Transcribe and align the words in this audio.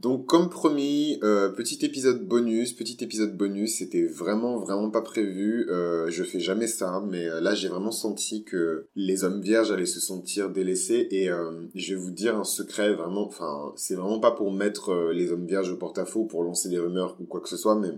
Donc 0.00 0.24
comme 0.24 0.48
promis, 0.48 1.18
euh, 1.22 1.50
petit 1.50 1.84
épisode 1.84 2.26
bonus, 2.26 2.72
petit 2.72 2.96
épisode 3.04 3.36
bonus, 3.36 3.76
c'était 3.76 4.06
vraiment 4.06 4.58
vraiment 4.58 4.88
pas 4.90 5.02
prévu, 5.02 5.68
euh, 5.68 6.10
je 6.10 6.24
fais 6.24 6.40
jamais 6.40 6.68
ça, 6.68 7.02
mais 7.06 7.26
euh, 7.26 7.42
là 7.42 7.54
j'ai 7.54 7.68
vraiment 7.68 7.90
senti 7.90 8.42
que 8.42 8.86
les 8.96 9.24
hommes 9.24 9.42
vierges 9.42 9.70
allaient 9.70 9.84
se 9.84 10.00
sentir 10.00 10.48
délaissés 10.48 11.06
et 11.10 11.28
je 11.74 11.94
vais 11.94 12.00
vous 12.00 12.12
dire 12.12 12.34
un 12.38 12.44
secret 12.44 12.94
vraiment, 12.94 13.26
enfin 13.26 13.74
c'est 13.76 13.94
vraiment 13.94 14.20
pas 14.20 14.30
pour 14.30 14.50
mettre 14.52 15.10
les 15.12 15.32
hommes 15.32 15.46
vierges 15.46 15.70
au 15.70 15.76
porte-à-faux, 15.76 16.24
pour 16.24 16.44
lancer 16.44 16.70
des 16.70 16.78
rumeurs 16.78 17.18
ou 17.20 17.26
quoi 17.26 17.42
que 17.42 17.50
ce 17.50 17.58
soit, 17.58 17.74
mais 17.74 17.90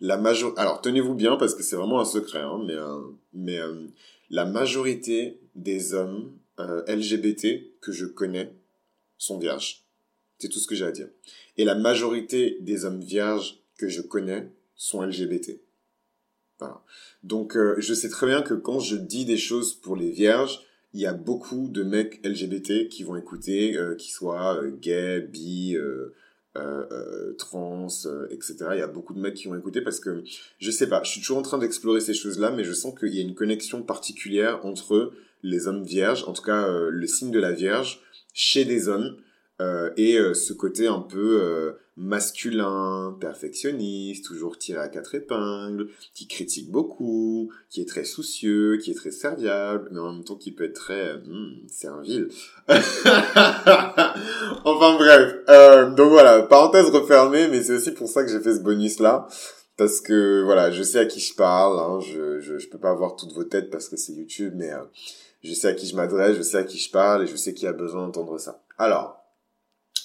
la 0.00 0.18
major... 0.18 0.52
alors 0.58 0.82
tenez-vous 0.82 1.14
bien 1.14 1.36
parce 1.38 1.54
que 1.54 1.62
c'est 1.62 1.76
vraiment 1.76 1.98
un 1.98 2.04
secret, 2.04 2.40
hein, 2.40 2.60
mais, 2.66 2.76
mais 3.32 3.58
la 4.28 4.44
majorité 4.44 5.40
des 5.54 5.94
hommes 5.94 6.32
LGBT 6.58 7.78
que 7.80 7.90
je 7.90 8.04
connais 8.04 8.54
sont 9.16 9.38
vierges. 9.38 9.81
C'est 10.42 10.48
tout 10.48 10.58
ce 10.58 10.66
que 10.66 10.74
j'ai 10.74 10.86
à 10.86 10.90
dire. 10.90 11.06
Et 11.56 11.64
la 11.64 11.76
majorité 11.76 12.58
des 12.62 12.84
hommes 12.84 13.00
vierges 13.00 13.60
que 13.78 13.86
je 13.86 14.02
connais 14.02 14.50
sont 14.74 15.00
LGBT. 15.00 15.60
Donc 17.22 17.56
euh, 17.56 17.76
je 17.78 17.94
sais 17.94 18.08
très 18.08 18.26
bien 18.26 18.42
que 18.42 18.54
quand 18.54 18.80
je 18.80 18.96
dis 18.96 19.24
des 19.24 19.36
choses 19.36 19.72
pour 19.72 19.94
les 19.94 20.10
vierges, 20.10 20.58
il 20.94 21.00
y 21.00 21.06
a 21.06 21.12
beaucoup 21.12 21.68
de 21.68 21.84
mecs 21.84 22.26
LGBT 22.26 22.88
qui 22.88 23.04
vont 23.04 23.14
écouter, 23.14 23.76
euh, 23.76 23.94
qui 23.94 24.10
soient 24.10 24.60
euh, 24.60 24.72
gays, 24.72 25.20
bi, 25.20 25.76
trans, 27.38 27.86
etc. 28.30 28.56
Il 28.72 28.78
y 28.78 28.82
a 28.82 28.88
beaucoup 28.88 29.14
de 29.14 29.20
mecs 29.20 29.34
qui 29.34 29.46
vont 29.46 29.54
écouter 29.54 29.80
parce 29.80 30.00
que 30.00 30.24
je 30.58 30.70
sais 30.72 30.88
pas, 30.88 31.04
je 31.04 31.10
suis 31.12 31.20
toujours 31.20 31.38
en 31.38 31.42
train 31.42 31.58
d'explorer 31.58 32.00
ces 32.00 32.14
choses-là, 32.14 32.50
mais 32.50 32.64
je 32.64 32.72
sens 32.72 32.98
qu'il 32.98 33.14
y 33.14 33.20
a 33.20 33.22
une 33.22 33.36
connexion 33.36 33.84
particulière 33.84 34.66
entre 34.66 35.12
les 35.44 35.68
hommes 35.68 35.84
vierges, 35.84 36.24
en 36.26 36.32
tout 36.32 36.42
cas 36.42 36.68
le 36.68 37.06
signe 37.06 37.30
de 37.30 37.38
la 37.38 37.52
vierge, 37.52 38.00
chez 38.34 38.64
des 38.64 38.88
hommes 38.88 39.16
euh, 39.62 39.90
et 39.96 40.16
euh, 40.18 40.34
ce 40.34 40.52
côté 40.52 40.88
un 40.88 40.98
peu 41.00 41.40
euh, 41.40 41.72
masculin, 41.96 43.16
perfectionniste, 43.20 44.24
toujours 44.24 44.58
tiré 44.58 44.80
à 44.80 44.88
quatre 44.88 45.14
épingles, 45.14 45.88
qui 46.14 46.26
critique 46.26 46.70
beaucoup, 46.70 47.52
qui 47.70 47.80
est 47.80 47.88
très 47.88 48.04
soucieux, 48.04 48.78
qui 48.78 48.90
est 48.90 48.94
très 48.94 49.12
serviable, 49.12 49.88
mais 49.92 50.00
en 50.00 50.12
même 50.12 50.24
temps 50.24 50.34
qui 50.34 50.50
peut 50.50 50.64
être 50.64 50.74
très 50.74 51.14
hmm, 51.14 51.68
servile. 51.68 52.28
enfin 54.64 54.96
bref, 54.96 55.94
donc 55.94 56.10
voilà, 56.10 56.42
parenthèse 56.42 56.90
refermée, 56.90 57.46
mais 57.48 57.62
c'est 57.62 57.74
aussi 57.74 57.92
pour 57.92 58.08
ça 58.08 58.24
que 58.24 58.30
j'ai 58.30 58.40
fait 58.40 58.54
ce 58.54 58.60
bonus 58.60 58.98
là. 58.98 59.28
Parce 59.76 60.00
que 60.00 60.42
voilà, 60.44 60.70
je 60.70 60.82
sais 60.82 60.98
à 60.98 61.06
qui 61.06 61.20
je 61.20 61.34
parle, 61.34 61.78
hein, 61.78 62.00
je, 62.00 62.40
je, 62.40 62.58
je 62.58 62.68
peux 62.68 62.78
pas 62.78 62.90
avoir 62.90 63.16
toutes 63.16 63.32
vos 63.32 63.44
têtes 63.44 63.70
parce 63.70 63.88
que 63.88 63.96
c'est 63.96 64.12
YouTube, 64.12 64.52
mais 64.56 64.70
je 65.42 65.52
sais 65.54 65.68
à 65.68 65.74
qui 65.74 65.86
je 65.86 65.96
m'adresse, 65.96 66.36
je 66.36 66.42
sais 66.42 66.58
à 66.58 66.64
qui 66.64 66.78
je 66.78 66.90
parle 66.90 67.24
et 67.24 67.26
je 67.26 67.36
sais 67.36 67.54
qui 67.54 67.66
a 67.66 67.72
besoin 67.72 68.02
d'entendre 68.06 68.38
ça. 68.38 68.62
Alors, 68.78 69.21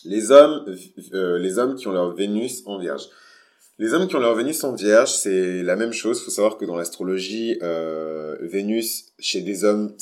les 0.08 0.31
hommes, 0.31 0.66
euh, 1.13 1.38
les 1.38 1.59
hommes 1.59 1.75
qui 1.75 1.88
ont 1.88 1.91
leur 1.91 2.16
Vénus 2.16 2.63
en 2.66 2.80
Vierge. 2.80 3.09
Les 3.80 3.94
hommes 3.94 4.08
qui 4.08 4.16
ont 4.16 4.19
leur 4.19 4.33
Vénus 4.33 4.64
en 4.64 4.73
Vierge, 4.73 5.11
c'est 5.11 5.61
la 5.61 5.75
même 5.75 5.94
chose. 5.94 6.19
Il 6.19 6.25
faut 6.25 6.31
savoir 6.31 6.58
que 6.58 6.66
dans 6.66 6.75
l'astrologie, 6.75 7.59
euh, 7.61 8.36
Vénus 8.41 9.14
chez 9.19 9.41
des 9.41 9.64
hommes, 9.64 9.94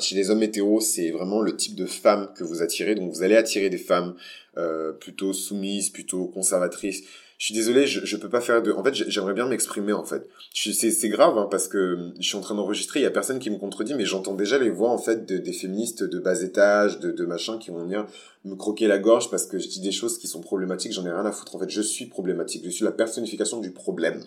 chez 0.00 0.14
les 0.14 0.30
hommes 0.30 0.42
hétéros, 0.42 0.80
c'est 0.80 1.10
vraiment 1.10 1.42
le 1.42 1.54
type 1.54 1.74
de 1.74 1.84
femme 1.84 2.30
que 2.34 2.44
vous 2.44 2.62
attirez. 2.62 2.94
Donc 2.94 3.12
vous 3.12 3.22
allez 3.22 3.36
attirer 3.36 3.68
des 3.68 3.78
femmes 3.78 4.14
euh, 4.56 4.92
plutôt 4.92 5.32
soumises, 5.34 5.90
plutôt 5.90 6.26
conservatrices 6.26 7.04
je 7.38 7.46
suis 7.46 7.54
désolé, 7.54 7.86
je, 7.86 8.04
je 8.04 8.16
peux 8.16 8.28
pas 8.28 8.40
faire 8.40 8.62
de... 8.62 8.72
En 8.72 8.82
fait, 8.84 8.94
j'aimerais 8.94 9.34
bien 9.34 9.46
m'exprimer, 9.46 9.92
en 9.92 10.04
fait. 10.04 10.28
C'est 10.52 11.08
grave, 11.08 11.36
hein, 11.36 11.48
parce 11.50 11.68
que 11.68 12.12
je 12.18 12.26
suis 12.26 12.36
en 12.36 12.40
train 12.40 12.54
d'enregistrer, 12.54 13.00
il 13.00 13.02
y 13.02 13.06
a 13.06 13.10
personne 13.10 13.38
qui 13.38 13.50
me 13.50 13.58
contredit, 13.58 13.94
mais 13.94 14.04
j'entends 14.04 14.34
déjà 14.34 14.58
les 14.58 14.70
voix, 14.70 14.90
en 14.90 14.98
fait, 14.98 15.26
de, 15.26 15.38
des 15.38 15.52
féministes 15.52 16.04
de 16.04 16.18
bas 16.18 16.42
étage, 16.42 17.00
de, 17.00 17.10
de 17.10 17.24
machin, 17.24 17.58
qui 17.58 17.70
vont 17.70 17.80
venir 17.80 18.06
me 18.44 18.54
croquer 18.54 18.86
la 18.86 18.98
gorge 18.98 19.30
parce 19.30 19.46
que 19.46 19.58
je 19.58 19.68
dis 19.68 19.80
des 19.80 19.92
choses 19.92 20.18
qui 20.18 20.28
sont 20.28 20.40
problématiques, 20.40 20.92
j'en 20.92 21.06
ai 21.06 21.10
rien 21.10 21.24
à 21.24 21.32
foutre. 21.32 21.56
En 21.56 21.58
fait, 21.58 21.70
je 21.70 21.80
suis 21.80 22.06
problématique, 22.06 22.62
je 22.64 22.70
suis 22.70 22.84
la 22.84 22.92
personnification 22.92 23.60
du 23.60 23.72
problème. 23.72 24.24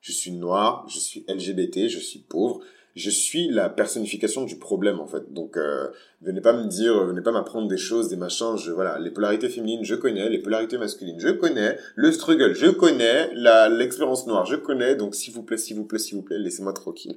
Je 0.00 0.12
suis 0.12 0.32
noir, 0.32 0.86
je 0.88 0.98
suis 0.98 1.24
LGBT, 1.28 1.88
je 1.88 1.98
suis 1.98 2.18
pauvre, 2.18 2.60
je 2.94 3.10
suis 3.10 3.48
la 3.48 3.68
personnification 3.68 4.44
du 4.44 4.56
problème 4.56 5.00
en 5.00 5.06
fait. 5.06 5.32
Donc 5.32 5.56
euh, 5.56 5.88
venez 6.22 6.40
pas 6.40 6.52
me 6.52 6.66
dire, 6.66 7.04
venez 7.04 7.22
pas 7.22 7.32
m'apprendre 7.32 7.68
des 7.68 7.76
choses, 7.76 8.08
des 8.08 8.16
machins. 8.16 8.56
Je 8.56 8.70
voilà, 8.70 8.98
les 8.98 9.10
polarités 9.10 9.48
féminines, 9.48 9.84
je 9.84 9.94
connais, 9.94 10.28
les 10.28 10.38
polarités 10.38 10.78
masculines, 10.78 11.18
je 11.18 11.30
connais, 11.30 11.76
le 11.96 12.12
struggle, 12.12 12.54
je 12.54 12.68
connais, 12.70 13.34
l'expérience 13.34 14.26
noire, 14.26 14.46
je 14.46 14.56
connais. 14.56 14.94
Donc 14.94 15.14
s'il 15.14 15.34
vous 15.34 15.42
plaît, 15.42 15.58
s'il 15.58 15.76
vous 15.76 15.84
plaît, 15.84 15.98
s'il 15.98 16.16
vous 16.16 16.22
plaît, 16.22 16.38
laissez-moi 16.38 16.72
tranquille. 16.72 17.16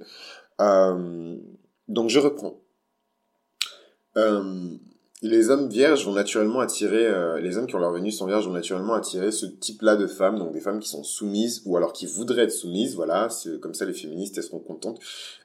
Euh, 0.62 1.36
donc 1.88 2.10
je 2.10 2.20
reprends. 2.20 2.60
Euh, 4.18 4.78
les 5.24 5.50
hommes 5.50 5.68
vierges 5.68 6.06
vont 6.06 6.14
naturellement 6.14 6.60
attirer, 6.60 7.08
euh, 7.08 7.40
les 7.40 7.58
hommes 7.58 7.66
qui 7.66 7.76
ont 7.76 7.80
leur 7.80 7.92
Vénus 7.92 8.22
en 8.22 8.28
vierge 8.28 8.46
vont 8.46 8.54
naturellement 8.54 8.94
attirer 8.94 9.32
ce 9.32 9.48
type-là 9.48 9.96
de 9.96 10.06
femmes, 10.06 10.38
donc 10.38 10.52
des 10.52 10.60
femmes 10.60 10.80
qui 10.80 10.90
sont 10.90 11.04
soumises, 11.04 11.64
ou 11.66 11.76
alors 11.76 11.92
qui 11.92 12.06
voudraient 12.06 12.44
être 12.44 12.52
soumises, 12.52 12.96
voilà, 12.96 13.30
c'est 13.30 13.60
comme 13.60 13.74
ça 13.74 13.86
les 13.86 13.94
féministes, 13.94 14.38
elles 14.38 14.44
seront 14.44 14.60
contentes, 14.60 15.00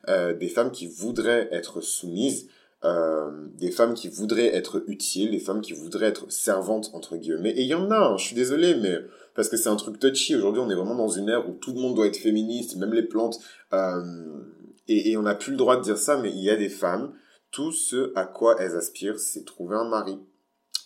euh, 0.08 0.34
des 0.34 0.48
femmes 0.48 0.72
qui 0.72 0.86
voudraient 0.86 1.48
être 1.52 1.80
soumises, 1.80 2.48
euh, 2.84 3.30
des 3.56 3.70
femmes 3.70 3.94
qui 3.94 4.08
voudraient 4.08 4.54
être 4.54 4.82
utiles, 4.88 5.30
des 5.30 5.38
femmes 5.38 5.62
qui 5.62 5.72
voudraient 5.72 6.08
être 6.08 6.30
servantes, 6.30 6.90
entre 6.92 7.16
guillemets, 7.16 7.52
et 7.52 7.62
il 7.62 7.68
y 7.68 7.74
en 7.74 7.90
a, 7.90 7.96
hein, 7.96 8.16
je 8.18 8.26
suis 8.26 8.36
désolé, 8.36 8.74
mais 8.74 8.98
parce 9.34 9.48
que 9.48 9.56
c'est 9.56 9.70
un 9.70 9.76
truc 9.76 9.98
touchy, 9.98 10.36
aujourd'hui 10.36 10.60
on 10.60 10.68
est 10.68 10.74
vraiment 10.74 10.96
dans 10.96 11.08
une 11.08 11.30
ère 11.30 11.48
où 11.48 11.52
tout 11.52 11.72
le 11.72 11.80
monde 11.80 11.94
doit 11.94 12.08
être 12.08 12.18
féministe, 12.18 12.76
même 12.76 12.92
les 12.92 13.04
plantes, 13.04 13.38
et, 14.88 15.12
et 15.12 15.16
on 15.16 15.22
n'a 15.22 15.34
plus 15.34 15.52
le 15.52 15.56
droit 15.56 15.76
de 15.78 15.82
dire 15.82 15.96
ça, 15.96 16.18
mais 16.18 16.28
il 16.28 16.42
y 16.42 16.50
a 16.50 16.56
des 16.56 16.68
femmes 16.68 17.12
tout 17.52 17.70
ce 17.70 18.12
à 18.16 18.24
quoi 18.24 18.56
elles 18.58 18.76
aspirent, 18.76 19.20
c'est 19.20 19.44
trouver 19.44 19.76
un 19.76 19.84
mari 19.84 20.18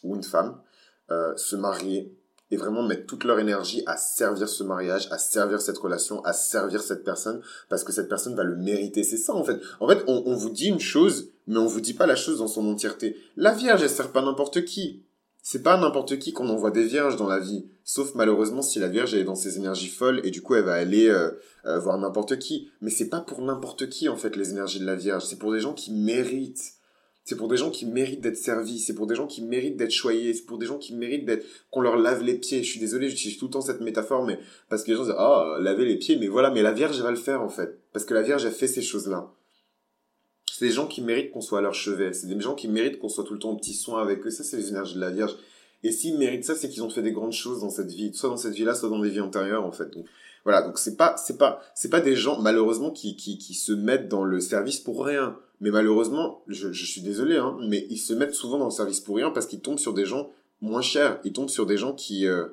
ou 0.02 0.14
une 0.14 0.22
femme, 0.22 0.60
euh, 1.10 1.34
se 1.36 1.56
marier 1.56 2.12
et 2.50 2.56
vraiment 2.56 2.82
mettre 2.82 3.06
toute 3.06 3.24
leur 3.24 3.38
énergie 3.38 3.82
à 3.86 3.96
servir 3.96 4.48
ce 4.48 4.62
mariage, 4.62 5.08
à 5.10 5.18
servir 5.18 5.60
cette 5.60 5.78
relation, 5.78 6.24
à 6.24 6.32
servir 6.32 6.80
cette 6.80 7.02
personne, 7.02 7.40
parce 7.68 7.82
que 7.82 7.92
cette 7.92 8.08
personne 8.08 8.36
va 8.36 8.44
le 8.44 8.56
mériter. 8.56 9.02
C'est 9.02 9.16
ça 9.16 9.34
en 9.34 9.42
fait. 9.42 9.60
En 9.80 9.88
fait, 9.88 10.04
on, 10.06 10.34
vous 10.34 10.50
dit 10.50 10.68
une 10.68 10.80
chose, 10.80 11.30
mais 11.46 11.58
on 11.58 11.66
vous 11.66 11.80
dit 11.80 11.94
pas 11.94 12.06
la 12.06 12.16
chose 12.16 12.38
dans 12.38 12.46
son 12.46 12.68
entièreté. 12.68 13.16
La 13.36 13.52
Vierge, 13.52 13.82
elle 13.82 13.90
sert 13.90 14.12
pas 14.12 14.22
n'importe 14.22 14.64
qui. 14.64 15.02
C'est 15.48 15.62
pas 15.62 15.76
n'importe 15.76 16.18
qui 16.18 16.32
qu'on 16.32 16.48
envoie 16.48 16.72
des 16.72 16.82
vierges 16.82 17.14
dans 17.14 17.28
la 17.28 17.38
vie. 17.38 17.66
Sauf 17.84 18.16
malheureusement 18.16 18.62
si 18.62 18.80
la 18.80 18.88
vierge 18.88 19.14
est 19.14 19.22
dans 19.22 19.36
ses 19.36 19.58
énergies 19.58 19.86
folles 19.86 20.20
et 20.24 20.32
du 20.32 20.42
coup 20.42 20.56
elle 20.56 20.64
va 20.64 20.72
aller 20.72 21.06
euh, 21.06 21.30
euh, 21.66 21.78
voir 21.78 21.96
n'importe 21.98 22.40
qui. 22.40 22.68
Mais 22.80 22.90
c'est 22.90 23.08
pas 23.08 23.20
pour 23.20 23.40
n'importe 23.40 23.88
qui 23.88 24.08
en 24.08 24.16
fait 24.16 24.34
les 24.34 24.50
énergies 24.50 24.80
de 24.80 24.84
la 24.84 24.96
vierge. 24.96 25.22
C'est 25.22 25.38
pour 25.38 25.52
des 25.52 25.60
gens 25.60 25.72
qui 25.72 25.92
méritent. 25.92 26.72
C'est 27.24 27.36
pour 27.36 27.46
des 27.46 27.56
gens 27.56 27.70
qui 27.70 27.86
méritent 27.86 28.22
d'être 28.22 28.36
servis. 28.36 28.80
C'est 28.80 28.96
pour 28.96 29.06
des 29.06 29.14
gens 29.14 29.28
qui 29.28 29.40
méritent 29.40 29.76
d'être 29.76 29.92
choyés. 29.92 30.34
C'est 30.34 30.46
pour 30.46 30.58
des 30.58 30.66
gens 30.66 30.78
qui 30.78 30.96
méritent 30.96 31.26
d'être 31.26 31.46
qu'on 31.70 31.80
leur 31.80 31.96
lave 31.96 32.24
les 32.24 32.34
pieds. 32.34 32.64
Je 32.64 32.68
suis 32.68 32.80
désolé, 32.80 33.08
j'utilise 33.08 33.38
tout 33.38 33.44
le 33.44 33.52
temps 33.52 33.60
cette 33.60 33.80
métaphore, 33.80 34.24
mais 34.24 34.40
parce 34.68 34.82
que 34.82 34.90
les 34.90 34.96
gens 34.96 35.04
disent 35.04 35.14
ah 35.16 35.58
laver 35.60 35.84
les 35.84 35.96
pieds, 35.96 36.16
mais 36.16 36.26
voilà, 36.26 36.50
mais 36.50 36.62
la 36.62 36.72
vierge 36.72 36.96
elle 36.96 37.04
va 37.04 37.12
le 37.12 37.16
faire 37.16 37.40
en 37.40 37.50
fait 37.50 37.78
parce 37.92 38.04
que 38.04 38.14
la 38.14 38.22
vierge 38.22 38.44
a 38.46 38.50
fait 38.50 38.66
ces 38.66 38.82
choses 38.82 39.06
là. 39.06 39.32
C'est 40.58 40.64
des 40.64 40.72
gens 40.72 40.86
qui 40.86 41.02
méritent 41.02 41.32
qu'on 41.32 41.42
soit 41.42 41.58
à 41.58 41.60
leur 41.60 41.74
chevet. 41.74 42.14
C'est 42.14 42.28
des 42.28 42.40
gens 42.40 42.54
qui 42.54 42.66
méritent 42.66 42.98
qu'on 42.98 43.10
soit 43.10 43.24
tout 43.24 43.34
le 43.34 43.38
temps 43.38 43.50
au 43.50 43.56
petit 43.56 43.74
soin 43.74 44.00
avec 44.00 44.26
eux. 44.26 44.30
Ça, 44.30 44.42
c'est 44.42 44.56
les 44.56 44.70
énergies 44.70 44.94
de 44.94 45.00
la 45.00 45.10
Vierge. 45.10 45.36
Et 45.82 45.92
s'ils 45.92 46.16
méritent 46.16 46.46
ça, 46.46 46.54
c'est 46.54 46.70
qu'ils 46.70 46.82
ont 46.82 46.88
fait 46.88 47.02
des 47.02 47.12
grandes 47.12 47.34
choses 47.34 47.60
dans 47.60 47.68
cette 47.68 47.92
vie, 47.92 48.14
soit 48.14 48.30
dans 48.30 48.38
cette 48.38 48.54
vie-là, 48.54 48.74
soit 48.74 48.88
dans 48.88 48.98
des 48.98 49.10
vies 49.10 49.20
antérieures, 49.20 49.66
en 49.66 49.70
fait. 49.70 49.90
Donc, 49.90 50.06
voilà. 50.44 50.62
Donc, 50.62 50.78
c'est 50.78 50.96
pas, 50.96 51.14
c'est 51.18 51.36
pas, 51.36 51.60
c'est 51.74 51.90
pas 51.90 52.00
des 52.00 52.16
gens, 52.16 52.40
malheureusement, 52.40 52.90
qui, 52.90 53.16
qui, 53.16 53.36
qui 53.36 53.52
se 53.52 53.70
mettent 53.70 54.08
dans 54.08 54.24
le 54.24 54.40
service 54.40 54.78
pour 54.80 55.04
rien. 55.04 55.36
Mais 55.60 55.70
malheureusement, 55.70 56.42
je, 56.48 56.72
je 56.72 56.86
suis 56.86 57.02
désolé, 57.02 57.36
hein, 57.36 57.58
mais 57.68 57.86
ils 57.90 57.98
se 57.98 58.14
mettent 58.14 58.34
souvent 58.34 58.56
dans 58.56 58.64
le 58.64 58.70
service 58.70 59.00
pour 59.00 59.16
rien 59.16 59.30
parce 59.30 59.44
qu'ils 59.44 59.60
tombent 59.60 59.78
sur 59.78 59.92
des 59.92 60.06
gens 60.06 60.30
moins 60.62 60.80
chers. 60.80 61.20
Ils 61.24 61.34
tombent 61.34 61.50
sur 61.50 61.66
des 61.66 61.76
gens 61.76 61.92
qui, 61.92 62.26
euh, 62.26 62.46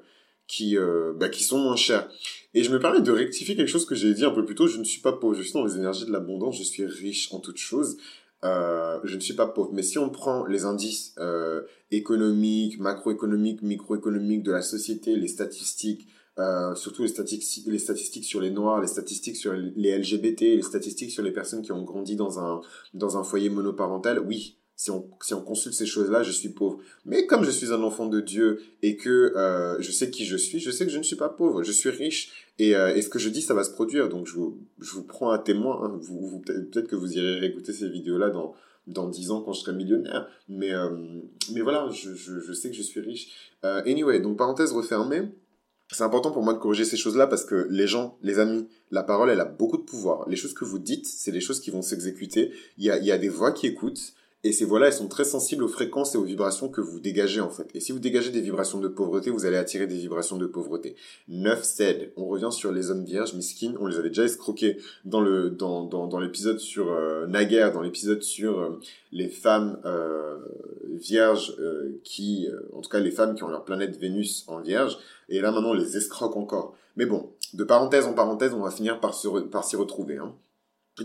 qui, 0.48 0.78
euh, 0.78 1.14
bah, 1.16 1.30
qui 1.30 1.44
sont 1.44 1.58
moins 1.58 1.76
chers. 1.76 2.10
Et 2.54 2.64
je 2.64 2.72
me 2.72 2.80
permets 2.80 3.02
de 3.02 3.12
rectifier 3.12 3.56
quelque 3.56 3.70
chose 3.70 3.86
que 3.86 3.96
j'ai 3.96 4.14
dit 4.14 4.26
un 4.26 4.32
peu 4.32 4.46
plus 4.46 4.56
tôt. 4.56 4.68
Je 4.68 4.78
ne 4.78 4.84
suis 4.84 5.02
pas 5.02 5.14
pauvre, 5.14 5.36
je 5.36 5.42
suis 5.42 5.54
dans 5.54 5.66
les 5.66 5.76
énergies 5.76 6.06
de 6.06 6.12
l'abondance, 6.12 6.58
je 6.58 6.64
suis 6.64 6.86
riche 6.86 7.34
en 7.34 7.40
toutes 7.40 7.58
choses. 7.58 7.98
Euh, 8.44 9.00
je 9.04 9.16
ne 9.16 9.22
suis 9.22 9.34
pas 9.34 9.48
pauvre. 9.48 9.72
Mais 9.74 9.84
si 9.84 9.98
on 9.98 10.10
prend 10.10 10.46
les 10.46 10.66
indices 10.66 11.16
euh, 11.18 11.62
économiques, 11.92 12.80
macroéconomiques, 12.80 13.62
microéconomiques 13.62 14.44
de 14.44 14.52
la 14.52 14.62
société, 14.62 15.16
les 15.16 15.28
statistiques, 15.28 16.08
surtout 16.76 17.04
les 17.04 17.10
statistiques, 17.10 17.68
les 17.68 17.80
statistiques 17.80 18.26
sur 18.26 18.42
les 18.42 18.50
noirs, 18.50 18.82
les 18.82 18.88
statistiques 18.88 19.38
sur 19.38 19.54
les 19.54 19.98
LGBT, 19.98 20.42
les 20.42 20.62
statistiques 20.64 21.12
sur 21.12 21.24
les 21.24 21.32
personnes 21.32 21.62
qui 21.62 21.72
ont 21.72 21.84
grandi 21.84 22.16
dans 22.16 22.40
un 22.40 22.62
dans 22.94 23.18
un 23.18 23.24
foyer 23.24 23.50
monoparental, 23.50 24.20
oui, 24.20 24.58
si 24.76 24.92
on, 24.92 25.08
si 25.22 25.34
on 25.34 25.42
consulte 25.42 25.76
ces 25.76 25.86
choses-là, 25.86 26.24
je 26.24 26.32
suis 26.32 26.50
pauvre. 26.50 26.80
Mais 27.06 27.26
comme 27.26 27.44
je 27.44 27.52
suis 27.52 27.72
un 27.72 27.82
enfant 27.84 28.08
de 28.08 28.20
Dieu 28.20 28.62
et 28.82 28.98
que 28.98 29.34
euh, 29.36 29.80
je 29.82 29.92
sais 29.92 30.10
qui 30.10 30.26
je 30.26 30.36
suis, 30.36 30.60
je 30.60 30.72
sais 30.72 30.86
que 30.86 30.92
je 30.92 30.98
ne 30.98 31.04
suis 31.04 31.16
pas 31.16 31.30
pauvre, 31.30 31.64
je 31.64 31.72
suis 31.72 31.90
riche. 31.90 32.48
Et, 32.60 32.76
euh, 32.76 32.96
et 32.96 33.02
ce 33.02 33.10
que 33.10 33.20
je 33.20 33.30
dis, 33.30 33.42
ça 33.42 33.54
va 33.54 33.64
se 33.64 33.72
produire. 33.72 34.10
Donc 34.10 34.28
je 34.28 34.34
vous, 34.34 34.60
je 34.80 34.92
vous 34.94 35.04
prends 35.04 35.30
à 35.30 35.40
témoin. 35.40 35.80
Hein. 35.84 36.00
Vous, 36.02 36.40
Peut-être 36.40 36.88
que 36.88 36.96
vous 36.96 37.14
irez 37.14 37.40
réécouter 37.40 37.72
ces 37.72 37.88
vidéos-là 37.88 38.30
dans, 38.30 38.56
dans 38.88 39.08
10 39.08 39.32
ans 39.32 39.42
quand 39.42 39.54
je 39.54 39.62
serai 39.62 39.74
millionnaire. 39.74 40.28
Mais, 40.50 40.74
euh, 40.74 40.90
mais 41.54 41.62
voilà, 41.62 41.90
je, 41.92 42.14
je, 42.16 42.40
je, 42.40 42.54
sais 42.54 42.70
que 42.70 42.76
je 42.76 42.82
suis 42.82 43.00
riche. 43.00 43.52
Anyway, 43.62 44.20
donc 44.20 44.38
parenthèse 44.38 44.74
refermée. 44.74 45.30
C'est 45.92 46.04
important 46.04 46.32
pour 46.32 46.42
moi 46.42 46.54
de 46.54 46.60
corriger 46.60 46.86
ces 46.86 46.98
choses-là 46.98 47.28
parce 47.28 47.46
que 47.46 47.68
les 47.70 47.86
gens, 47.86 48.18
les 48.24 48.40
amis, 48.40 48.68
la 48.90 49.04
parole, 49.04 49.30
elle 49.30 49.40
a 49.40 49.46
beaucoup 49.46 49.78
de 49.78 49.84
pouvoir. 49.84 50.28
Les 50.28 50.36
choses 50.36 50.54
que 50.54 50.66
vous 50.66 50.80
dites, 50.80 51.06
c'est 51.06 51.32
les 51.32 51.42
choses 51.42 51.60
qui 51.60 51.70
vont 51.70 51.84
s'exécuter. 51.84 52.52
Il 52.78 52.86
y 52.86 52.90
a, 52.90 52.98
il 52.98 53.06
y 53.06 53.12
a 53.12 53.18
des 53.20 53.30
voix 53.30 53.52
qui 53.52 53.68
écoutent 53.68 54.14
Et 54.46 54.52
ces 54.52 54.66
voix-là, 54.66 54.88
elles 54.88 54.94
sont 54.94 55.08
très 55.08 55.24
sensibles 55.24 55.64
aux 55.64 55.70
fréquences 55.70 56.16
et 56.16 56.18
aux 56.18 56.24
vibrations 56.24 56.68
que 56.68 56.82
vous 56.82 57.00
dégagez 57.00 57.40
en 57.40 57.50
fait. 57.50 57.70
Et 57.74 57.80
si 57.80 57.94
vous 57.94 58.00
dégagez 58.00 58.30
des 58.30 58.42
vibrations 58.42 58.80
de 58.82 58.90
pauvreté, 58.90 59.30
vous 59.30 59.46
allez 59.46 59.56
attirer 59.56 59.88
des 59.88 59.96
vibrations 59.96 60.38
de 60.38 60.46
pauvreté. 60.46 60.98
9 61.30 61.64
cède. 61.64 62.12
On 62.18 62.26
revient 62.26 62.52
sur 62.52 62.74
les 62.74 62.92
hommes 62.92 63.06
vierges, 63.06 63.34
miskin. 63.36 63.74
On 63.80 63.88
les 63.88 63.98
avait 63.98 64.10
déjà 64.10 64.26
escroqués 64.26 64.78
dans 65.06 65.22
le 65.22 65.50
dans 65.50 65.86
dans, 65.86 66.08
dans 66.08 66.20
l'épisode 66.20 66.60
sur 66.60 66.92
euh, 66.92 67.26
dans 67.26 67.82
l'épisode 67.82 68.22
sur 68.22 68.60
euh, 68.60 68.80
les 69.14 69.30
femmes 69.30 69.80
euh, 69.86 70.38
vierges 70.90 71.56
euh, 71.60 72.02
qui, 72.04 72.50
en 72.74 72.82
tout 72.82 72.90
cas 72.90 73.00
les 73.00 73.12
femmes 73.12 73.36
qui 73.36 73.44
ont 73.44 73.50
leur 73.50 73.64
planète 73.64 73.98
Vénus 73.98 74.44
en 74.48 74.60
vierge. 74.60 74.98
Et 75.30 75.40
là 75.40 75.54
maintenant, 75.54 75.70
on 75.70 75.74
les 75.74 75.96
escroque 75.96 76.36
encore. 76.36 76.76
Mais 76.98 77.06
bon, 77.06 77.30
de 77.54 77.64
parenthèse 77.64 78.06
en 78.06 78.14
parenthèse, 78.14 78.54
on 78.54 78.62
va 78.62 78.72
finir 78.72 79.00
par 79.00 79.14
se 79.14 79.30
s'y 79.64 79.76
retrouver. 79.78 80.18
Hein. 80.18 80.36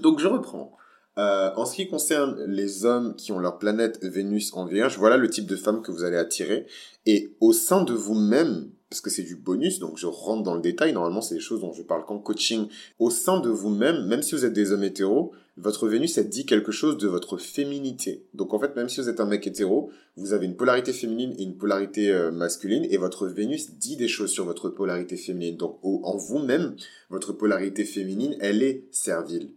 Donc 0.02 0.18
je 0.18 0.26
reprends. 0.26 0.76
Euh, 1.18 1.50
en 1.56 1.66
ce 1.66 1.74
qui 1.74 1.88
concerne 1.88 2.44
les 2.46 2.84
hommes 2.84 3.16
qui 3.16 3.32
ont 3.32 3.40
leur 3.40 3.58
planète 3.58 4.04
Vénus 4.04 4.52
en 4.54 4.66
Vierge, 4.66 4.98
voilà 4.98 5.16
le 5.16 5.28
type 5.28 5.46
de 5.46 5.56
femme 5.56 5.82
que 5.82 5.90
vous 5.90 6.04
allez 6.04 6.16
attirer. 6.16 6.66
Et 7.06 7.34
au 7.40 7.52
sein 7.52 7.82
de 7.82 7.92
vous-même, 7.92 8.70
parce 8.88 9.00
que 9.00 9.10
c'est 9.10 9.24
du 9.24 9.34
bonus, 9.34 9.80
donc 9.80 9.98
je 9.98 10.06
rentre 10.06 10.44
dans 10.44 10.54
le 10.54 10.60
détail, 10.60 10.92
normalement 10.92 11.20
c'est 11.20 11.34
des 11.34 11.40
choses 11.40 11.60
dont 11.60 11.72
je 11.72 11.82
parle 11.82 12.04
qu'en 12.04 12.18
coaching, 12.18 12.68
au 13.00 13.10
sein 13.10 13.40
de 13.40 13.48
vous-même, 13.48 14.06
même 14.06 14.22
si 14.22 14.36
vous 14.36 14.44
êtes 14.44 14.52
des 14.52 14.70
hommes 14.70 14.84
hétéros, 14.84 15.32
votre 15.56 15.88
Vénus, 15.88 16.16
elle 16.18 16.28
dit 16.28 16.46
quelque 16.46 16.70
chose 16.70 16.96
de 16.98 17.08
votre 17.08 17.36
féminité. 17.36 18.24
Donc 18.32 18.54
en 18.54 18.60
fait, 18.60 18.76
même 18.76 18.88
si 18.88 19.00
vous 19.00 19.08
êtes 19.08 19.18
un 19.18 19.26
mec 19.26 19.44
hétéro, 19.44 19.90
vous 20.16 20.32
avez 20.32 20.46
une 20.46 20.54
polarité 20.54 20.92
féminine 20.92 21.34
et 21.36 21.42
une 21.42 21.56
polarité 21.56 22.12
euh, 22.12 22.30
masculine, 22.30 22.86
et 22.88 22.96
votre 22.96 23.26
Vénus 23.26 23.72
dit 23.72 23.96
des 23.96 24.06
choses 24.06 24.30
sur 24.30 24.44
votre 24.44 24.68
polarité 24.68 25.16
féminine. 25.16 25.56
Donc 25.56 25.80
en 25.82 26.16
vous-même, 26.16 26.76
votre 27.10 27.32
polarité 27.32 27.84
féminine, 27.84 28.36
elle 28.40 28.62
est 28.62 28.84
servile. 28.92 29.50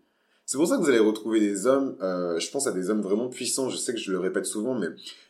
C'est 0.46 0.58
pour 0.58 0.68
ça 0.68 0.78
que 0.78 0.82
vous 0.82 0.90
allez 0.90 1.00
retrouver 1.00 1.40
des 1.40 1.66
hommes, 1.66 1.96
euh, 2.02 2.38
je 2.40 2.52
pense 2.52 2.68
à 2.68 2.72
des 2.72 2.90
hommes 2.90 3.02
vraiment 3.02 3.30
puissants, 3.30 3.70
je 3.70 3.78
sais 3.78 3.94
que 3.94 4.00
je 4.00 4.12
le 4.12 4.20
répète 4.20 4.46
souvent, 4.46 4.74
mais 4.74 4.88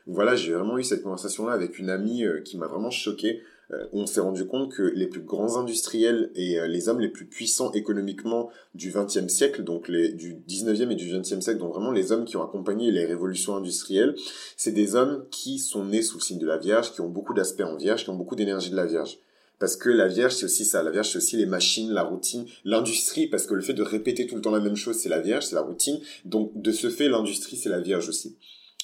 voilà, 0.07 0.35
j'ai 0.35 0.53
vraiment 0.53 0.77
eu 0.77 0.83
cette 0.83 1.03
conversation-là 1.03 1.53
avec 1.53 1.77
une 1.77 1.89
amie 1.89 2.23
euh, 2.23 2.41
qui 2.41 2.57
m'a 2.57 2.67
vraiment 2.67 2.89
choqué. 2.89 3.41
Euh, 3.71 3.85
on 3.93 4.05
s'est 4.07 4.19
rendu 4.19 4.47
compte 4.47 4.73
que 4.73 4.81
les 4.81 5.07
plus 5.07 5.21
grands 5.21 5.57
industriels 5.57 6.31
et 6.35 6.59
les 6.67 6.89
hommes 6.89 6.99
les 6.99 7.09
plus 7.09 7.25
puissants 7.25 7.71
économiquement 7.71 8.49
du 8.73 8.91
XXe 8.91 9.27
siècle, 9.27 9.63
donc 9.63 9.87
les, 9.87 10.11
du 10.11 10.41
XIXe 10.47 10.91
et 10.91 10.95
du 10.95 11.15
XXe 11.15 11.39
siècle, 11.39 11.59
donc 11.59 11.73
vraiment 11.73 11.91
les 11.91 12.11
hommes 12.11 12.25
qui 12.25 12.35
ont 12.37 12.43
accompagné 12.43 12.91
les 12.91 13.05
révolutions 13.05 13.55
industrielles, 13.55 14.15
c'est 14.57 14.71
des 14.71 14.95
hommes 14.95 15.25
qui 15.29 15.59
sont 15.59 15.85
nés 15.85 16.01
sous 16.01 16.17
le 16.17 16.23
signe 16.23 16.39
de 16.39 16.47
la 16.47 16.57
Vierge, 16.57 16.93
qui 16.93 17.01
ont 17.01 17.09
beaucoup 17.09 17.33
d'aspects 17.33 17.61
en 17.61 17.75
Vierge, 17.75 18.05
qui 18.05 18.09
ont 18.09 18.15
beaucoup 18.15 18.35
d'énergie 18.35 18.71
de 18.71 18.75
la 18.75 18.85
Vierge. 18.85 19.19
Parce 19.61 19.75
que 19.75 19.89
la 19.89 20.07
Vierge, 20.07 20.33
c'est 20.33 20.45
aussi 20.45 20.65
ça. 20.65 20.81
La 20.81 20.89
Vierge, 20.89 21.11
c'est 21.11 21.19
aussi 21.19 21.37
les 21.37 21.45
machines, 21.45 21.91
la 21.91 22.01
routine, 22.01 22.47
l'industrie, 22.65 23.27
parce 23.27 23.45
que 23.45 23.53
le 23.53 23.61
fait 23.61 23.75
de 23.75 23.83
répéter 23.83 24.25
tout 24.25 24.35
le 24.35 24.41
temps 24.41 24.49
la 24.49 24.59
même 24.59 24.75
chose, 24.75 24.97
c'est 24.97 25.07
la 25.07 25.19
Vierge, 25.19 25.45
c'est 25.45 25.55
la 25.55 25.61
routine. 25.61 25.99
Donc, 26.25 26.51
de 26.59 26.71
ce 26.71 26.89
fait, 26.89 27.07
l'industrie, 27.07 27.57
c'est 27.57 27.69
la 27.69 27.79
Vierge 27.79 28.09
aussi. 28.09 28.39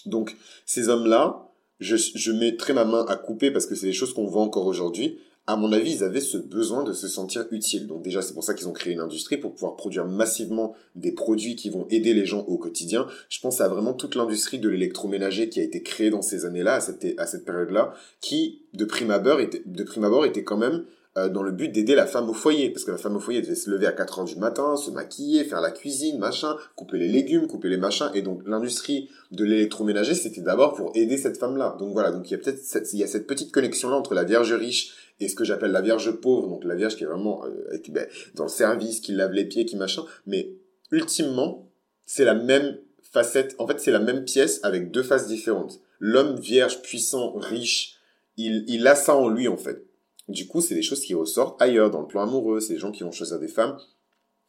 Donc, 0.05 0.37
ces 0.67 0.87
hommes-là, 0.87 1.51
je, 1.79 1.95
je 1.95 2.31
mettrai 2.31 2.73
ma 2.73 2.85
main 2.85 3.03
à 3.09 3.15
couper 3.15 3.49
parce 3.49 3.65
que 3.65 3.73
c'est 3.73 3.87
des 3.87 3.93
choses 3.93 4.13
qu'on 4.13 4.27
voit 4.27 4.43
encore 4.43 4.67
aujourd'hui 4.67 5.17
à 5.49 5.55
mon 5.55 5.71
avis, 5.71 5.93
ils 5.93 6.03
avaient 6.03 6.19
ce 6.19 6.37
besoin 6.37 6.83
de 6.83 6.91
se 6.91 7.07
sentir 7.07 7.45
utiles. 7.51 7.87
Donc 7.87 8.03
déjà, 8.03 8.21
c'est 8.21 8.33
pour 8.33 8.43
ça 8.43 8.53
qu'ils 8.53 8.67
ont 8.67 8.73
créé 8.73 8.93
une 8.93 8.99
industrie 8.99 9.37
pour 9.37 9.53
pouvoir 9.53 9.77
produire 9.77 10.05
massivement 10.05 10.75
des 10.95 11.13
produits 11.13 11.55
qui 11.55 11.69
vont 11.69 11.87
aider 11.89 12.13
les 12.13 12.25
gens 12.25 12.41
au 12.41 12.57
quotidien. 12.57 13.07
Je 13.29 13.39
pense 13.39 13.61
à 13.61 13.69
vraiment 13.69 13.93
toute 13.93 14.15
l'industrie 14.15 14.59
de 14.59 14.67
l'électroménager 14.67 15.47
qui 15.47 15.61
a 15.61 15.63
été 15.63 15.81
créée 15.81 16.09
dans 16.09 16.21
ces 16.21 16.43
années-là, 16.43 16.75
à 16.75 16.81
cette, 17.25 17.45
période-là, 17.45 17.93
qui, 18.19 18.63
de 18.73 18.83
prime 18.83 19.09
abord, 19.09 19.39
était 19.39 20.43
quand 20.43 20.57
même 20.57 20.83
euh, 21.17 21.29
dans 21.29 21.43
le 21.43 21.51
but 21.51 21.69
d'aider 21.69 21.95
la 21.95 22.05
femme 22.05 22.29
au 22.29 22.33
foyer. 22.33 22.69
Parce 22.69 22.85
que 22.85 22.91
la 22.91 22.97
femme 22.97 23.15
au 23.15 23.19
foyer 23.19 23.41
devait 23.41 23.55
se 23.55 23.69
lever 23.69 23.87
à 23.87 23.91
4 23.91 24.19
heures 24.19 24.25
du 24.25 24.35
matin, 24.37 24.77
se 24.77 24.91
maquiller, 24.91 25.43
faire 25.43 25.61
la 25.61 25.71
cuisine, 25.71 26.19
machin, 26.19 26.55
couper 26.75 26.97
les 26.97 27.07
légumes, 27.07 27.47
couper 27.47 27.69
les 27.69 27.77
machins. 27.77 28.09
Et 28.13 28.21
donc, 28.21 28.41
l'industrie 28.45 29.09
de 29.31 29.43
l'électroménager, 29.43 30.13
c'était 30.13 30.41
d'abord 30.41 30.75
pour 30.75 30.91
aider 30.95 31.17
cette 31.17 31.37
femme-là. 31.37 31.75
Donc 31.79 31.93
voilà, 31.93 32.11
donc 32.11 32.29
il 32.29 32.31
y 32.31 32.35
a 32.35 32.37
peut-être 32.37 32.61
il 32.93 32.99
y 32.99 33.03
a 33.03 33.07
cette 33.07 33.27
petite 33.27 33.51
connexion-là 33.51 33.95
entre 33.95 34.13
la 34.13 34.23
Vierge 34.23 34.53
riche 34.53 34.93
et 35.19 35.27
ce 35.27 35.35
que 35.35 35.43
j'appelle 35.43 35.71
la 35.71 35.81
Vierge 35.81 36.11
pauvre, 36.11 36.47
donc 36.47 36.63
la 36.63 36.75
Vierge 36.75 36.95
qui 36.95 37.03
est 37.03 37.07
vraiment 37.07 37.43
euh, 37.45 37.77
ben, 37.89 38.07
dans 38.35 38.43
le 38.43 38.49
service, 38.49 38.99
qui 38.99 39.13
lave 39.13 39.31
les 39.31 39.45
pieds, 39.45 39.65
qui 39.65 39.75
machin, 39.75 40.03
mais 40.25 40.53
ultimement, 40.91 41.69
c'est 42.05 42.25
la 42.25 42.35
même 42.35 42.77
facette, 43.01 43.55
en 43.57 43.67
fait 43.67 43.79
c'est 43.79 43.91
la 43.91 43.99
même 43.99 44.25
pièce 44.25 44.59
avec 44.63 44.91
deux 44.91 45.03
faces 45.03 45.27
différentes. 45.27 45.79
L'homme 45.99 46.39
vierge, 46.39 46.81
puissant, 46.81 47.33
riche, 47.33 47.95
il, 48.37 48.63
il 48.67 48.85
a 48.85 48.95
ça 48.95 49.15
en 49.15 49.29
lui 49.29 49.47
en 49.47 49.57
fait. 49.57 49.83
Du 50.27 50.47
coup, 50.47 50.61
c'est 50.61 50.75
des 50.75 50.81
choses 50.81 51.01
qui 51.01 51.13
ressortent 51.13 51.61
ailleurs, 51.61 51.89
dans 51.89 52.01
le 52.01 52.07
plan 52.07 52.23
amoureux, 52.23 52.59
c'est 52.59 52.73
des 52.73 52.79
gens 52.79 52.91
qui 52.91 53.03
vont 53.03 53.11
choisir 53.11 53.39
des 53.39 53.47
femmes 53.47 53.77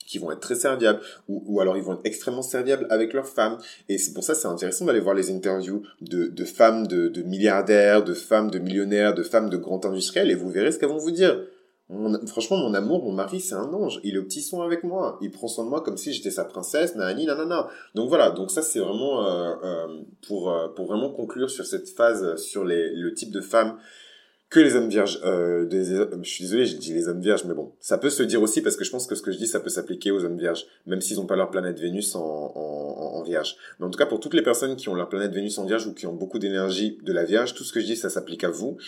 qui 0.08 0.18
vont 0.18 0.32
être 0.32 0.40
très 0.40 0.54
serviables 0.54 1.00
ou, 1.28 1.44
ou 1.46 1.60
alors 1.60 1.76
ils 1.76 1.82
vont 1.82 1.92
être 1.92 2.04
extrêmement 2.04 2.42
serviables 2.42 2.86
avec 2.90 3.12
leurs 3.12 3.28
femmes. 3.28 3.58
Et 3.88 3.98
c'est 3.98 4.14
pour 4.14 4.24
ça 4.24 4.34
c'est 4.34 4.48
intéressant 4.48 4.86
d'aller 4.86 5.00
voir 5.00 5.14
les 5.14 5.30
interviews 5.30 5.82
de, 6.00 6.26
de 6.26 6.44
femmes 6.44 6.86
de, 6.86 7.08
de, 7.08 7.22
milliardaires 7.22 8.02
de 8.02 8.14
femmes 8.14 8.50
de 8.50 8.58
millionnaires 8.58 9.14
de 9.14 9.22
femmes 9.22 9.50
de 9.50 9.58
grands 9.58 9.84
industriels 9.84 10.30
et 10.30 10.34
vous 10.34 10.48
verrez 10.48 10.72
ce 10.72 10.78
qu'elles 10.78 10.88
vont 10.88 10.98
vous 10.98 11.10
dire. 11.10 11.38
Franchement 12.26 12.58
mon 12.58 12.74
amour 12.74 13.02
mon 13.04 13.12
mari 13.12 13.40
c'est 13.40 13.54
un 13.54 13.72
ange. 13.72 14.00
Il 14.02 14.14
est 14.16 14.18
au 14.18 14.24
petit 14.24 14.42
soin 14.42 14.64
avec 14.64 14.82
moi. 14.82 15.18
Il 15.20 15.30
prend 15.30 15.48
soin 15.48 15.64
de 15.64 15.70
moi 15.70 15.82
comme 15.82 15.96
si 15.96 16.12
j'étais 16.12 16.30
sa 16.30 16.44
princesse 16.44 16.96
nanani 16.96 17.26
nanana. 17.26 17.68
Donc 17.94 18.08
voilà. 18.08 18.30
Donc 18.30 18.50
ça 18.50 18.62
c'est 18.62 18.80
vraiment 18.80 19.26
euh, 19.26 19.54
euh, 19.62 19.86
pour 20.26 20.50
euh, 20.50 20.68
pour 20.68 20.86
vraiment 20.86 21.10
conclure 21.10 21.50
sur 21.50 21.66
cette 21.66 21.88
phase 21.88 22.36
sur 22.36 22.64
les, 22.64 22.94
le 22.94 23.12
type 23.14 23.30
de 23.30 23.40
femme 23.40 23.78
que 24.50 24.60
les 24.60 24.76
hommes 24.76 24.88
vierges. 24.88 25.20
Euh, 25.24 25.68
je 25.70 26.28
suis 26.28 26.44
désolé, 26.44 26.64
j'ai 26.64 26.78
dit 26.78 26.94
les 26.94 27.08
hommes 27.08 27.20
vierges, 27.20 27.44
mais 27.44 27.54
bon, 27.54 27.72
ça 27.80 27.98
peut 27.98 28.10
se 28.10 28.22
dire 28.22 28.42
aussi 28.42 28.62
parce 28.62 28.76
que 28.76 28.84
je 28.84 28.90
pense 28.90 29.06
que 29.06 29.14
ce 29.14 29.22
que 29.22 29.30
je 29.30 29.36
dis, 29.36 29.46
ça 29.46 29.60
peut 29.60 29.68
s'appliquer 29.68 30.10
aux 30.10 30.24
hommes 30.24 30.38
vierges, 30.38 30.66
même 30.86 31.00
s'ils 31.00 31.18
n'ont 31.18 31.26
pas 31.26 31.36
leur 31.36 31.50
planète 31.50 31.78
Vénus 31.78 32.14
en, 32.14 32.20
en, 32.20 33.18
en, 33.18 33.22
vierge. 33.22 33.56
Mais 33.78 33.86
en 33.86 33.90
tout 33.90 33.98
cas, 33.98 34.06
pour 34.06 34.20
toutes 34.20 34.34
les 34.34 34.42
personnes 34.42 34.76
qui 34.76 34.88
ont 34.88 34.94
leur 34.94 35.08
planète 35.08 35.32
Vénus 35.32 35.58
en 35.58 35.66
vierge 35.66 35.86
ou 35.86 35.92
qui 35.92 36.06
ont 36.06 36.14
beaucoup 36.14 36.38
d'énergie 36.38 36.98
de 37.02 37.12
la 37.12 37.24
vierge, 37.24 37.54
tout 37.54 37.64
ce 37.64 37.72
que 37.72 37.80
je 37.80 37.86
dis, 37.86 37.96
ça 37.96 38.08
s'applique 38.08 38.44
à 38.44 38.50
vous. 38.50 38.78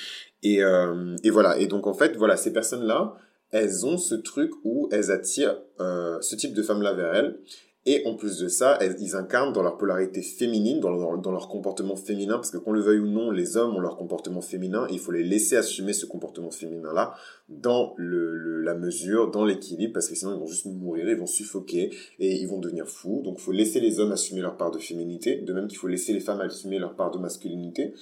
Et, 0.43 0.63
euh, 0.63 1.15
et 1.25 1.31
voilà. 1.31 1.59
Et 1.59 1.67
donc 1.67 1.87
en 1.87 1.95
fait, 1.95 2.17
voilà, 2.17 2.37
ces 2.37 2.53
personnes-là, 2.53 3.17
elles 3.51 3.85
ont 3.85 3.99
ce 3.99 4.15
truc 4.15 4.53
où 4.65 4.89
elles 4.93 5.11
attirent 5.11 5.59
euh, 5.81 6.19
ce 6.21 6.37
type 6.37 6.55
de 6.55 6.63
femmes-là 6.63 6.95
vers 6.95 7.15
elles. 7.15 7.39
Et 7.87 8.03
en 8.07 8.15
plus 8.15 8.39
de 8.39 8.49
ça, 8.49 8.79
ils 9.01 9.17
incarnent 9.17 9.55
dans 9.55 9.63
leur 9.63 9.79
polarité 9.79 10.21
féminine, 10.21 10.81
dans 10.81 10.91
leur, 10.91 11.17
dans 11.17 11.33
leur 11.33 11.49
comportement 11.49 11.97
féminin, 11.97 12.35
parce 12.35 12.51
que 12.51 12.59
qu'on 12.59 12.73
le 12.73 12.83
veuille 12.83 12.99
ou 12.99 13.07
non, 13.07 13.31
les 13.31 13.57
hommes 13.57 13.75
ont 13.75 13.81
leur 13.81 13.97
comportement 13.97 14.43
féminin, 14.43 14.87
il 14.91 14.99
faut 14.99 15.13
les 15.13 15.23
laisser 15.23 15.57
assumer 15.57 15.95
ce 15.95 16.05
comportement 16.05 16.51
féminin-là 16.51 17.15
dans 17.49 17.95
le, 17.97 18.61
la 18.61 18.75
mesure, 18.75 19.31
dans 19.31 19.47
l'équilibre, 19.47 19.95
parce 19.95 20.11
que 20.11 20.15
sinon 20.15 20.35
ils 20.35 20.39
vont 20.39 20.47
juste 20.47 20.67
mourir, 20.67 21.09
ils 21.09 21.17
vont 21.17 21.27
suffoquer, 21.27 21.91
et 22.19 22.37
ils 22.37 22.47
vont 22.47 22.59
devenir 22.59 22.87
fous. 22.87 23.23
Donc 23.25 23.37
il 23.39 23.43
faut 23.43 23.53
laisser 23.53 23.81
les 23.81 23.99
hommes 23.99 24.13
assumer 24.13 24.43
leur 24.43 24.59
part 24.59 24.71
de 24.71 24.79
féminité, 24.79 25.37
de 25.37 25.53
même 25.55 25.67
qu'il 25.67 25.79
faut 25.79 25.89
laisser 25.89 26.13
les 26.13 26.21
femmes 26.21 26.43
assumer 26.43 26.79
leur 26.79 26.95
part 26.95 27.11
de 27.11 27.19
masculinité. 27.19 27.95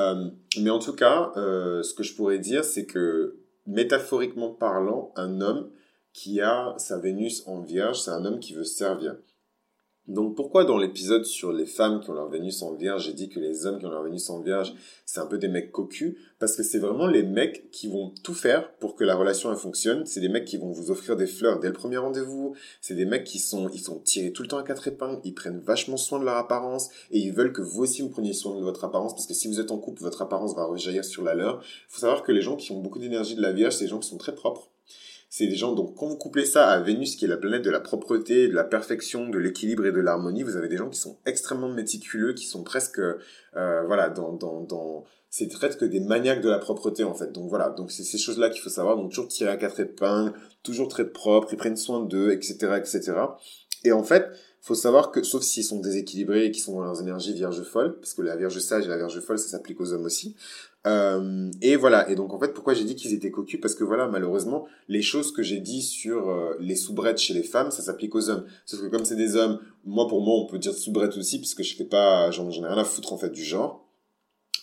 Euh, 0.00 0.28
mais 0.60 0.70
en 0.70 0.80
tout 0.80 0.94
cas, 0.94 1.32
euh, 1.36 1.84
ce 1.84 1.94
que 1.94 2.02
je 2.02 2.16
pourrais 2.16 2.40
dire, 2.40 2.64
c'est 2.64 2.84
que 2.84 3.36
métaphoriquement 3.66 4.50
parlant, 4.50 5.12
un 5.14 5.40
homme 5.40 5.70
qui 6.12 6.40
a 6.40 6.74
sa 6.78 6.98
Vénus 6.98 7.44
en 7.46 7.60
vierge, 7.60 8.00
c'est 8.00 8.10
un 8.10 8.24
homme 8.24 8.40
qui 8.40 8.54
veut 8.54 8.64
servir. 8.64 9.16
Donc 10.08 10.34
pourquoi 10.34 10.64
dans 10.64 10.76
l'épisode 10.76 11.24
sur 11.24 11.52
les 11.52 11.66
femmes 11.66 12.00
qui 12.00 12.10
ont 12.10 12.14
leur 12.14 12.28
Vénus 12.28 12.62
en 12.62 12.74
vierge, 12.74 13.04
j'ai 13.04 13.12
dit 13.12 13.28
que 13.28 13.38
les 13.38 13.66
hommes 13.66 13.78
qui 13.78 13.86
ont 13.86 13.90
leur 13.90 14.02
Vénus 14.02 14.28
en 14.28 14.40
vierge, 14.40 14.74
c'est 15.06 15.20
un 15.20 15.26
peu 15.26 15.38
des 15.38 15.46
mecs 15.46 15.70
cocus? 15.70 16.16
Parce 16.40 16.56
que 16.56 16.62
c'est 16.62 16.78
vraiment 16.78 17.06
les 17.06 17.22
mecs 17.22 17.70
qui 17.70 17.86
vont 17.86 18.12
tout 18.24 18.34
faire 18.34 18.72
pour 18.78 18.96
que 18.96 19.04
la 19.04 19.14
relation 19.14 19.52
elle 19.52 19.58
fonctionne. 19.58 20.06
C'est 20.06 20.20
des 20.20 20.28
mecs 20.28 20.46
qui 20.46 20.56
vont 20.56 20.70
vous 20.70 20.90
offrir 20.90 21.16
des 21.16 21.26
fleurs 21.26 21.60
dès 21.60 21.68
le 21.68 21.74
premier 21.74 21.98
rendez-vous. 21.98 22.56
C'est 22.80 22.94
des 22.96 23.04
mecs 23.04 23.24
qui 23.24 23.38
sont, 23.38 23.68
ils 23.68 23.78
sont 23.78 24.00
tirés 24.00 24.32
tout 24.32 24.42
le 24.42 24.48
temps 24.48 24.58
à 24.58 24.64
quatre 24.64 24.88
épingles. 24.88 25.20
Ils 25.22 25.34
prennent 25.34 25.60
vachement 25.60 25.96
soin 25.96 26.18
de 26.18 26.24
leur 26.24 26.36
apparence 26.36 26.88
et 27.10 27.18
ils 27.18 27.32
veulent 27.32 27.52
que 27.52 27.62
vous 27.62 27.82
aussi 27.82 28.02
vous 28.02 28.08
preniez 28.08 28.32
soin 28.32 28.56
de 28.56 28.62
votre 28.62 28.82
apparence 28.84 29.14
parce 29.14 29.26
que 29.26 29.34
si 29.34 29.46
vous 29.46 29.60
êtes 29.60 29.70
en 29.70 29.78
couple, 29.78 30.02
votre 30.02 30.22
apparence 30.22 30.56
va 30.56 30.64
rejaillir 30.64 31.04
sur 31.04 31.22
la 31.22 31.34
leur. 31.34 31.62
Il 31.62 31.92
faut 31.92 32.00
savoir 32.00 32.24
que 32.24 32.32
les 32.32 32.42
gens 32.42 32.56
qui 32.56 32.72
ont 32.72 32.80
beaucoup 32.80 32.98
d'énergie 32.98 33.36
de 33.36 33.42
la 33.42 33.52
vierge, 33.52 33.74
c'est 33.74 33.84
des 33.84 33.90
gens 33.90 34.00
qui 34.00 34.08
sont 34.08 34.18
très 34.18 34.34
propres 34.34 34.70
c'est 35.32 35.46
des 35.46 35.54
gens, 35.54 35.72
donc 35.74 35.94
quand 35.96 36.08
vous 36.08 36.16
couplez 36.16 36.44
ça 36.44 36.68
à 36.68 36.80
Vénus, 36.80 37.14
qui 37.14 37.24
est 37.24 37.28
la 37.28 37.36
planète 37.36 37.62
de 37.62 37.70
la 37.70 37.78
propreté, 37.78 38.48
de 38.48 38.52
la 38.52 38.64
perfection, 38.64 39.28
de 39.28 39.38
l'équilibre 39.38 39.86
et 39.86 39.92
de 39.92 40.00
l'harmonie, 40.00 40.42
vous 40.42 40.56
avez 40.56 40.66
des 40.66 40.76
gens 40.76 40.90
qui 40.90 40.98
sont 40.98 41.18
extrêmement 41.24 41.68
méticuleux, 41.68 42.34
qui 42.34 42.46
sont 42.46 42.64
presque, 42.64 42.98
euh, 42.98 43.82
voilà, 43.86 44.08
dans, 44.08 44.32
dans, 44.32 44.60
dans, 44.62 45.04
c'est 45.30 45.46
presque 45.46 45.84
des 45.84 46.00
maniaques 46.00 46.42
de 46.42 46.50
la 46.50 46.58
propreté 46.58 47.04
en 47.04 47.14
fait. 47.14 47.30
Donc 47.30 47.48
voilà, 47.48 47.70
donc 47.70 47.92
c'est 47.92 48.02
ces 48.02 48.18
choses-là 48.18 48.50
qu'il 48.50 48.60
faut 48.60 48.70
savoir. 48.70 48.96
Donc 48.96 49.10
toujours 49.10 49.28
tirer 49.28 49.50
à 49.50 49.56
quatre 49.56 49.78
épingles, 49.78 50.32
toujours 50.64 50.88
très 50.88 51.08
propre, 51.08 51.48
ils 51.52 51.56
prennent 51.56 51.76
soin 51.76 52.04
d'eux, 52.04 52.32
etc., 52.32 52.74
etc. 52.76 53.12
Et 53.84 53.92
en 53.92 54.02
fait, 54.02 54.26
faut 54.60 54.74
savoir 54.74 55.10
que, 55.10 55.22
sauf 55.22 55.42
s'ils 55.42 55.64
sont 55.64 55.80
déséquilibrés 55.80 56.46
et 56.46 56.50
qu'ils 56.50 56.62
sont 56.62 56.74
dans 56.74 56.84
leurs 56.84 57.00
énergies 57.00 57.32
vierge 57.32 57.62
folle, 57.62 57.98
parce 57.98 58.14
que 58.14 58.22
la 58.22 58.36
vierge 58.36 58.58
sage 58.58 58.84
et 58.84 58.88
la 58.88 58.96
vierge 58.96 59.20
folle, 59.20 59.38
ça 59.38 59.48
s'applique 59.48 59.80
aux 59.80 59.92
hommes 59.92 60.04
aussi, 60.04 60.34
euh, 60.86 61.50
et 61.60 61.76
voilà. 61.76 62.08
Et 62.10 62.14
donc 62.14 62.32
en 62.32 62.38
fait, 62.38 62.54
pourquoi 62.54 62.74
j'ai 62.74 62.84
dit 62.84 62.94
qu'ils 62.94 63.12
étaient 63.12 63.30
cocus? 63.30 63.60
Parce 63.60 63.74
que 63.74 63.84
voilà, 63.84 64.08
malheureusement, 64.08 64.66
les 64.88 65.02
choses 65.02 65.32
que 65.32 65.42
j'ai 65.42 65.60
dit 65.60 65.82
sur 65.82 66.30
euh, 66.30 66.56
les 66.58 66.74
soubrettes 66.74 67.18
chez 67.18 67.34
les 67.34 67.42
femmes, 67.42 67.70
ça 67.70 67.82
s'applique 67.82 68.14
aux 68.14 68.30
hommes. 68.30 68.44
Sauf 68.64 68.80
que 68.80 68.86
comme 68.86 69.04
c'est 69.04 69.16
des 69.16 69.36
hommes, 69.36 69.60
moi 69.84 70.08
pour 70.08 70.22
moi, 70.22 70.34
on 70.36 70.46
peut 70.46 70.58
dire 70.58 70.72
soubrette 70.72 71.16
aussi, 71.16 71.38
puisque 71.38 71.62
je 71.62 71.76
fais 71.76 71.84
pas, 71.84 72.30
j'en 72.30 72.48
ai 72.50 72.66
rien 72.66 72.78
à 72.78 72.84
foutre 72.84 73.12
en 73.12 73.18
fait 73.18 73.30
du 73.30 73.44
genre. 73.44 73.86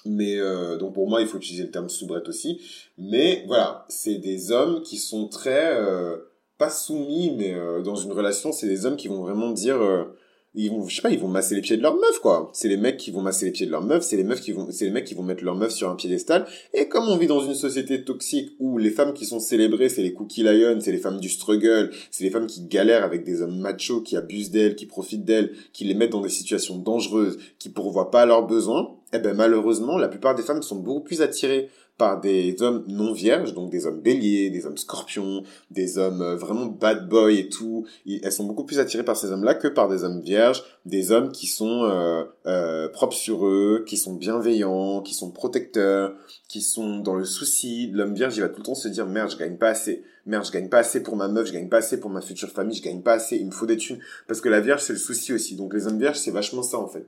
Mais 0.06 0.38
euh, 0.38 0.78
donc 0.78 0.94
pour 0.94 1.08
moi, 1.08 1.22
il 1.22 1.28
faut 1.28 1.38
utiliser 1.38 1.64
le 1.64 1.72
terme 1.72 1.90
soubrette 1.90 2.30
aussi. 2.30 2.62
Mais 2.98 3.44
voilà, 3.48 3.86
c'est 3.90 4.18
des 4.18 4.52
hommes 4.52 4.82
qui 4.82 4.98
sont 4.98 5.28
très 5.28 5.78
pas 6.58 6.72
soumis, 6.72 7.36
mais 7.38 7.56
dans 7.84 7.96
une 7.96 8.12
relation, 8.12 8.52
c'est 8.52 8.68
des 8.68 8.88
hommes 8.88 8.96
qui 8.96 9.08
vont 9.08 9.22
vraiment 9.22 9.52
dire 9.52 9.78
ils 10.58 10.72
vont, 10.72 10.88
je 10.88 10.96
sais 10.96 11.02
pas, 11.02 11.12
ils 11.12 11.20
vont 11.20 11.28
masser 11.28 11.56
les 11.56 11.62
pieds 11.62 11.78
de 11.78 11.84
leur 11.84 11.96
meuf, 11.96 12.20
quoi. 12.20 12.50
C'est 12.54 12.68
les 12.68 12.78
mecs 12.78 12.98
qui 12.98 13.12
vont 13.12 13.22
masser 13.22 13.46
les 13.46 13.52
pieds 13.52 13.68
de 13.68 13.72
leur 13.72 13.84
meuf, 13.84 14.04
c'est 14.04 14.18
les 14.18 14.24
meufs 14.24 14.42
qui 14.42 14.52
vont, 14.52 14.68
c'est 14.72 14.86
les 14.86 14.92
mecs 14.92 15.06
qui 15.06 15.14
vont 15.14 15.24
mettre 15.24 15.44
leur 15.44 15.56
meuf 15.56 15.72
sur 15.72 15.90
un 15.90 15.96
piédestal. 15.96 16.48
Et 16.74 16.88
comme 16.88 17.08
on 17.08 17.16
vit 17.16 17.28
dans 17.28 17.42
une 17.42 17.54
société 17.54 18.04
toxique 18.04 18.52
où 18.60 18.78
les 18.78 18.90
femmes 18.90 19.14
qui 19.14 19.26
sont 19.26 19.40
célébrées, 19.40 19.90
c'est 19.90 20.02
les 20.02 20.14
cookie 20.14 20.44
lions, 20.44 20.80
c'est 20.80 20.92
les 20.92 20.98
femmes 20.98 21.20
du 21.20 21.30
struggle, 21.30 21.92
c'est 22.10 22.24
les 22.24 22.32
femmes 22.32 22.48
qui 22.48 22.62
galèrent 22.62 23.04
avec 23.04 23.24
des 23.24 23.42
hommes 23.42 23.60
machos, 23.60 24.02
qui 24.02 24.18
abusent 24.18 24.52
d'elles, 24.52 24.76
qui 24.76 24.88
profitent 24.88 25.26
d'elles, 25.26 25.52
qui 25.74 25.86
les 25.86 25.94
mettent 25.94 26.12
dans 26.12 26.22
des 26.22 26.30
situations 26.30 26.78
dangereuses, 26.78 27.38
qui 27.60 27.70
pourvoient 27.70 28.10
pas 28.10 28.24
à 28.24 28.26
leurs 28.26 28.48
besoins, 28.48 28.96
eh 29.14 29.20
ben, 29.20 29.34
malheureusement, 29.36 29.98
la 29.98 30.10
plupart 30.10 30.36
des 30.36 30.44
femmes 30.44 30.62
sont 30.62 30.78
beaucoup 30.78 31.02
plus 31.02 31.22
attirées 31.22 31.70
par 31.98 32.22
des 32.22 32.62
hommes 32.62 32.84
non 32.88 33.12
vierges, 33.12 33.54
donc 33.54 33.72
des 33.72 33.88
hommes 33.88 34.02
béliers, 34.02 34.50
des 34.50 34.66
hommes 34.66 34.78
scorpions, 34.78 35.44
des 35.72 35.98
hommes 35.98 36.22
euh, 36.22 36.36
vraiment 36.36 36.68
bad 36.68 37.10
boy 37.10 37.40
et 37.40 37.50
tout. 37.50 37.86
elles 38.06 38.32
sont 38.32 38.46
beaucoup 38.46 38.66
plus 38.66 38.80
attirées 38.80 39.04
par 39.04 39.18
ces 39.18 39.32
hommes-là 39.32 39.56
que 39.56 39.68
par 39.68 39.90
des 39.90 40.04
hommes 40.04 40.22
vierges, 40.22 40.64
des 40.86 41.12
hommes 41.12 41.32
qui 41.32 41.48
sont 41.48 41.84
euh, 41.84 42.24
euh, 42.46 42.88
propres 42.90 43.16
sur 43.16 43.48
eux, 43.48 43.84
qui 43.88 43.98
sont 43.98 44.14
bienveillants, 44.14 45.02
qui 45.02 45.16
sont 45.16 45.32
protecteurs, 45.32 46.14
qui 46.48 46.62
sont 46.62 47.00
dans 47.00 47.16
le 47.16 47.26
souci. 47.26 47.90
L'homme 47.92 48.14
vierge, 48.14 48.38
il 48.38 48.42
va 48.42 48.50
tout 48.50 48.60
le 48.60 48.66
temps 48.66 48.76
se 48.76 48.88
dire 48.88 49.08
merde, 49.08 49.32
je 49.32 49.38
gagne 49.38 49.58
pas 49.58 49.70
assez. 49.70 50.04
Merde, 50.28 50.46
je 50.46 50.52
gagne 50.52 50.70
pas 50.70 50.80
assez 50.80 51.02
pour 51.02 51.16
ma 51.16 51.30
meuf, 51.30 51.48
je 51.48 51.54
gagne 51.54 51.70
pas 51.70 51.78
assez 51.78 52.00
pour 52.00 52.10
ma 52.10 52.22
future 52.22 52.50
famille, 52.50 52.78
je 52.78 52.84
gagne 52.84 53.02
pas 53.02 53.14
assez, 53.14 53.38
il 53.38 53.48
me 53.48 53.52
faut 53.52 53.66
des 53.66 53.78
thunes. 53.78 54.00
Parce 54.28 54.42
que 54.42 54.50
la 54.50 54.60
vierge, 54.60 54.82
c'est 54.82 54.94
le 54.94 55.00
souci 55.00 55.34
aussi. 55.34 55.56
Donc 55.56 55.74
les 55.74 55.88
hommes 55.88 56.00
vierges, 56.00 56.18
c'est 56.18 56.32
vachement 56.32 56.64
ça 56.64 56.78
en 56.78 56.88
fait. 56.88 57.08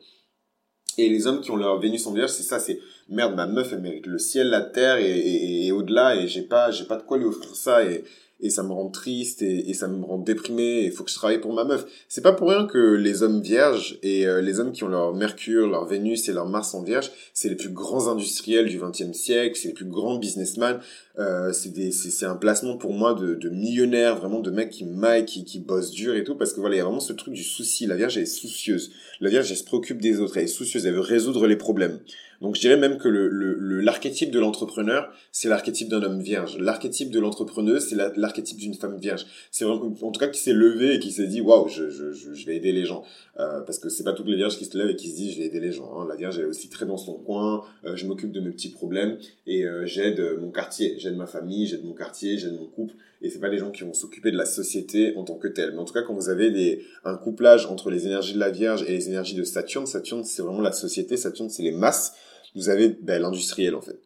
Et 0.97 1.09
les 1.09 1.27
hommes 1.27 1.41
qui 1.41 1.51
ont 1.51 1.55
leur 1.55 1.79
Vénus 1.79 2.05
en 2.07 2.13
vierge, 2.13 2.31
c'est 2.31 2.43
ça, 2.43 2.59
c'est 2.59 2.79
merde, 3.09 3.35
ma 3.35 3.47
meuf, 3.47 3.71
elle 3.73 3.81
mérite 3.81 4.05
le 4.05 4.17
ciel, 4.17 4.47
la 4.47 4.61
terre 4.61 4.97
et, 4.99 5.71
au-delà, 5.71 6.15
et 6.15 6.27
j'ai 6.27 6.41
pas, 6.41 6.71
j'ai 6.71 6.85
pas 6.85 6.97
de 6.97 7.03
quoi 7.03 7.17
lui 7.17 7.25
offrir 7.25 7.55
ça, 7.55 7.83
et, 7.83 8.03
ça 8.49 8.63
me 8.63 8.71
rend 8.71 8.89
triste 8.89 9.41
et, 9.41 9.69
et 9.69 9.73
ça 9.73 9.89
me 9.89 10.01
rend 10.05 10.17
déprimé 10.17 10.83
il 10.85 10.93
faut 10.93 11.03
que 11.03 11.11
je 11.11 11.15
travaille 11.15 11.41
pour 11.41 11.51
ma 11.51 11.65
meuf. 11.65 11.85
C'est 12.07 12.21
pas 12.21 12.31
pour 12.31 12.47
rien 12.47 12.67
que 12.67 12.77
les 12.95 13.21
hommes 13.21 13.41
vierges 13.41 13.99
et 14.01 14.25
euh, 14.25 14.39
les 14.39 14.61
hommes 14.61 14.71
qui 14.71 14.85
ont 14.85 14.87
leur 14.87 15.13
Mercure, 15.13 15.67
leur 15.67 15.85
Vénus 15.85 16.29
et 16.29 16.31
leur 16.31 16.45
Mars 16.45 16.73
en 16.73 16.81
vierge, 16.81 17.11
c'est 17.33 17.49
les 17.49 17.55
plus 17.55 17.69
grands 17.69 18.07
industriels 18.07 18.67
du 18.67 18.79
XXe 18.79 19.11
siècle, 19.11 19.59
c'est 19.59 19.67
les 19.67 19.73
plus 19.73 19.89
grands 19.89 20.17
businessmen. 20.17 20.79
Euh, 21.19 21.51
c'est 21.51 22.25
un 22.25 22.35
placement 22.35 22.77
pour 22.77 22.93
moi 22.93 23.13
de, 23.13 23.49
millionnaires, 23.49 24.15
vraiment 24.15 24.39
de 24.39 24.51
mecs 24.51 24.69
qui 24.69 24.85
maillent, 24.85 25.25
qui, 25.25 25.43
qui 25.43 25.59
bossent 25.59 25.91
dur 25.91 26.15
et 26.15 26.23
tout, 26.23 26.35
parce 26.35 26.53
que 26.53 26.61
voilà, 26.61 26.75
il 26.75 26.77
y 26.77 26.81
a 26.81 26.85
vraiment 26.85 27.01
ce 27.01 27.13
truc 27.13 27.33
du 27.33 27.43
souci. 27.43 27.87
La 27.87 27.95
Vierge 27.95 28.17
elle 28.17 28.23
est 28.23 28.25
soucieuse. 28.25 28.91
La 29.19 29.29
Vierge 29.29 29.51
elle 29.51 29.57
se 29.57 29.65
préoccupe 29.65 30.01
des 30.01 30.21
autres, 30.21 30.37
elle 30.37 30.45
est 30.45 30.47
soucieuse, 30.47 30.85
elle 30.85 30.93
veut 30.93 31.01
résoudre 31.01 31.45
les 31.45 31.57
problèmes. 31.57 31.99
Donc 32.41 32.55
je 32.55 32.61
dirais 32.61 32.77
même 32.77 32.97
que 32.97 33.09
le 33.09 33.81
l'archétype 33.81 34.31
de 34.31 34.39
l'entrepreneur, 34.39 35.11
c'est 35.31 35.49
l'archétype 35.49 35.89
d'un 35.89 36.01
homme 36.03 36.21
vierge. 36.21 36.57
L'archétype 36.57 37.11
de 37.11 37.19
l'entrepreneuse, 37.19 37.87
c'est 37.89 37.95
l'archétype 37.95 38.57
d'une 38.57 38.73
femme 38.73 38.97
vierge. 38.97 39.25
C'est 39.51 39.65
en 39.65 39.77
tout 39.89 40.19
cas, 40.19 40.27
qui 40.27 40.39
s'est 40.39 40.53
levé 40.53 40.95
et 40.95 40.99
qui 40.99 41.11
s'est 41.11 41.27
dit, 41.27 41.41
waouh, 41.41 41.67
je, 41.67 41.89
je, 41.89 42.45
vais 42.45 42.55
aider 42.55 42.71
les 42.71 42.85
gens. 42.85 43.03
Euh, 43.39 43.61
parce 43.61 43.79
que 43.79 43.89
c'est 43.89 44.03
pas 44.03 44.13
toutes 44.13 44.27
les 44.27 44.35
vierges 44.35 44.57
qui 44.57 44.65
se 44.65 44.77
lèvent 44.77 44.89
et 44.89 44.95
qui 44.95 45.09
se 45.09 45.15
disent, 45.15 45.33
je 45.33 45.39
vais 45.39 45.45
aider 45.45 45.59
les 45.59 45.71
gens. 45.71 45.99
Hein. 45.99 46.05
La 46.07 46.15
vierge, 46.15 46.37
elle 46.37 46.45
est 46.45 46.49
aussi 46.49 46.69
très 46.69 46.85
dans 46.85 46.97
son 46.97 47.13
coin. 47.13 47.63
Euh, 47.85 47.95
je 47.95 48.05
m'occupe 48.05 48.31
de 48.31 48.39
mes 48.39 48.51
petits 48.51 48.71
problèmes 48.71 49.17
et 49.45 49.65
j'aide 49.83 50.21
mon 50.39 50.51
quartier, 50.51 50.95
j'aide 51.09 51.17
ma 51.17 51.27
famille, 51.27 51.67
j'aide 51.67 51.83
mon 51.83 51.93
quartier, 51.93 52.37
j'aide 52.37 52.53
mon 52.53 52.67
couple. 52.67 52.95
Et 53.21 53.29
c'est 53.29 53.39
pas 53.39 53.49
des 53.49 53.57
gens 53.57 53.71
qui 53.71 53.83
vont 53.83 53.93
s'occuper 53.93 54.31
de 54.31 54.37
la 54.37 54.45
société 54.45 55.15
en 55.17 55.23
tant 55.23 55.35
que 55.35 55.47
telle. 55.47 55.71
Mais 55.71 55.79
en 55.79 55.85
tout 55.85 55.93
cas, 55.93 56.03
quand 56.03 56.13
vous 56.13 56.29
avez 56.29 56.85
un 57.03 57.17
couplage 57.17 57.65
entre 57.65 57.89
les 57.89 58.05
énergies 58.05 58.33
de 58.33 58.39
la 58.39 58.51
Vierge 58.51 58.83
et 58.83 58.91
les 58.91 59.09
énergies 59.09 59.35
de 59.35 59.43
Saturne, 59.43 59.85
Saturne, 59.85 60.23
c'est 60.23 60.41
vraiment 60.41 60.61
la 60.61 60.71
société. 60.71 61.17
Saturne, 61.17 61.49
c'est 61.49 61.63
les 61.63 61.71
masses 61.71 62.13
vous 62.55 62.69
avez 62.69 62.89
ben, 62.89 63.21
l'industriel 63.21 63.75
en 63.75 63.81
fait. 63.81 63.99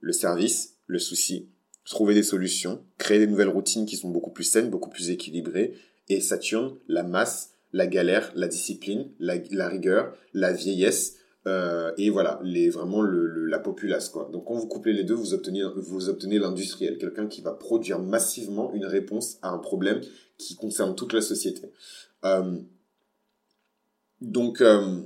Le 0.00 0.12
service, 0.12 0.76
le 0.86 0.98
souci, 0.98 1.50
trouver 1.84 2.14
des 2.14 2.22
solutions, 2.22 2.84
créer 2.98 3.18
des 3.18 3.26
nouvelles 3.26 3.48
routines 3.48 3.86
qui 3.86 3.96
sont 3.96 4.10
beaucoup 4.10 4.30
plus 4.30 4.44
saines, 4.44 4.70
beaucoup 4.70 4.90
plus 4.90 5.10
équilibrées. 5.10 5.74
Et 6.08 6.20
Saturne, 6.20 6.76
la 6.88 7.02
masse, 7.02 7.50
la 7.72 7.86
galère, 7.86 8.32
la 8.34 8.48
discipline, 8.48 9.10
la, 9.18 9.68
rigueur, 9.68 10.16
la 10.34 10.52
vieillesse. 10.52 11.16
Euh, 11.46 11.90
et 11.96 12.10
voilà, 12.10 12.38
les, 12.44 12.70
vraiment 12.70 13.02
le, 13.02 13.46
la 13.46 13.58
populace 13.58 14.08
quoi. 14.08 14.28
Donc 14.32 14.44
quand 14.46 14.54
vous 14.54 14.68
couplez 14.68 14.92
les 14.92 15.02
deux, 15.02 15.14
vous 15.14 15.34
obtenez 15.34 15.62
vous 15.76 16.08
obtenez 16.08 16.38
l'industriel, 16.38 16.98
quelqu'un 16.98 17.26
qui 17.26 17.42
va 17.42 17.52
produire 17.52 17.98
massivement 17.98 18.72
une 18.74 18.86
réponse 18.86 19.38
à 19.42 19.50
un 19.50 19.58
problème 19.58 20.00
qui 20.38 20.54
concerne 20.54 20.94
toute 20.94 21.12
la 21.12 21.20
société. 21.20 21.72
Euh, 22.24 22.58
donc 24.20 24.60
euh, 24.60 25.00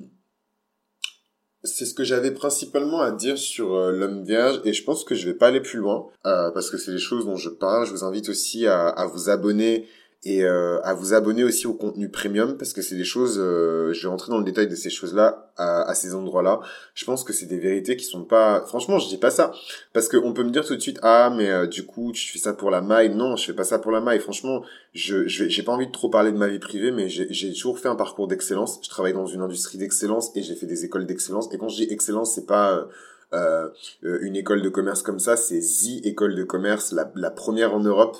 c'est 1.64 1.86
ce 1.86 1.94
que 1.94 2.04
j'avais 2.04 2.32
principalement 2.32 3.00
à 3.00 3.10
dire 3.10 3.38
sur 3.38 3.74
euh, 3.74 3.90
l'homme 3.90 4.22
vierge 4.22 4.60
et 4.64 4.74
je 4.74 4.84
pense 4.84 5.04
que 5.04 5.14
je 5.14 5.26
vais 5.26 5.34
pas 5.34 5.48
aller 5.48 5.62
plus 5.62 5.78
loin 5.78 6.06
euh, 6.26 6.50
parce 6.50 6.70
que 6.70 6.76
c'est 6.76 6.92
les 6.92 6.98
choses 6.98 7.24
dont 7.24 7.36
je 7.36 7.48
parle. 7.48 7.86
Je 7.86 7.92
vous 7.92 8.04
invite 8.04 8.28
aussi 8.28 8.66
à, 8.66 8.88
à 8.88 9.06
vous 9.06 9.30
abonner 9.30 9.88
et 10.26 10.42
euh, 10.42 10.80
à 10.82 10.92
vous 10.92 11.14
abonner 11.14 11.44
aussi 11.44 11.68
au 11.68 11.72
contenu 11.72 12.08
premium 12.08 12.58
parce 12.58 12.72
que 12.72 12.82
c'est 12.82 12.96
des 12.96 13.04
choses 13.04 13.38
euh, 13.38 13.92
je 13.92 14.02
vais 14.02 14.08
rentrer 14.08 14.32
dans 14.32 14.38
le 14.38 14.44
détail 14.44 14.66
de 14.66 14.74
ces 14.74 14.90
choses 14.90 15.14
là 15.14 15.52
à, 15.56 15.82
à 15.88 15.94
ces 15.94 16.16
endroits 16.16 16.42
là 16.42 16.58
je 16.94 17.04
pense 17.04 17.22
que 17.22 17.32
c'est 17.32 17.46
des 17.46 17.60
vérités 17.60 17.96
qui 17.96 18.04
sont 18.04 18.24
pas 18.24 18.64
franchement 18.66 18.98
je 18.98 19.06
dis 19.08 19.18
pas 19.18 19.30
ça 19.30 19.52
parce 19.92 20.08
que 20.08 20.16
on 20.16 20.32
peut 20.32 20.42
me 20.42 20.50
dire 20.50 20.66
tout 20.66 20.74
de 20.74 20.80
suite 20.80 20.98
ah 21.02 21.32
mais 21.34 21.48
euh, 21.48 21.68
du 21.68 21.86
coup 21.86 22.10
tu 22.10 22.28
fais 22.32 22.40
ça 22.40 22.54
pour 22.54 22.72
la 22.72 22.80
maille. 22.80 23.14
Non 23.14 23.36
je 23.36 23.44
fais 23.44 23.52
pas 23.52 23.62
ça 23.62 23.78
pour 23.78 23.92
la 23.92 24.00
maille. 24.00 24.18
Franchement 24.18 24.62
je 24.94 25.28
j'ai 25.28 25.62
pas 25.62 25.72
envie 25.72 25.86
de 25.86 25.92
trop 25.92 26.08
parler 26.08 26.32
de 26.32 26.38
ma 26.38 26.48
vie 26.48 26.58
privée 26.58 26.90
mais 26.90 27.08
j'ai 27.08 27.52
toujours 27.52 27.78
fait 27.78 27.88
un 27.88 27.94
parcours 27.94 28.26
d'excellence. 28.26 28.80
Je 28.82 28.90
travaille 28.90 29.14
dans 29.14 29.26
une 29.26 29.42
industrie 29.42 29.78
d'excellence 29.78 30.32
et 30.34 30.42
j'ai 30.42 30.56
fait 30.56 30.66
des 30.66 30.84
écoles 30.84 31.06
d'excellence. 31.06 31.48
Et 31.52 31.58
quand 31.58 31.68
je 31.68 31.76
dis 31.76 31.92
excellence 31.92 32.34
c'est 32.34 32.46
pas 32.46 32.88
euh, 33.32 33.68
une 34.02 34.34
école 34.34 34.62
de 34.62 34.68
commerce 34.68 35.02
comme 35.02 35.20
ça, 35.20 35.36
c'est 35.36 35.60
The 35.60 36.04
École 36.04 36.34
de 36.34 36.44
commerce, 36.44 36.92
la, 36.92 37.12
la 37.14 37.30
première 37.30 37.74
en 37.74 37.80
Europe 37.80 38.16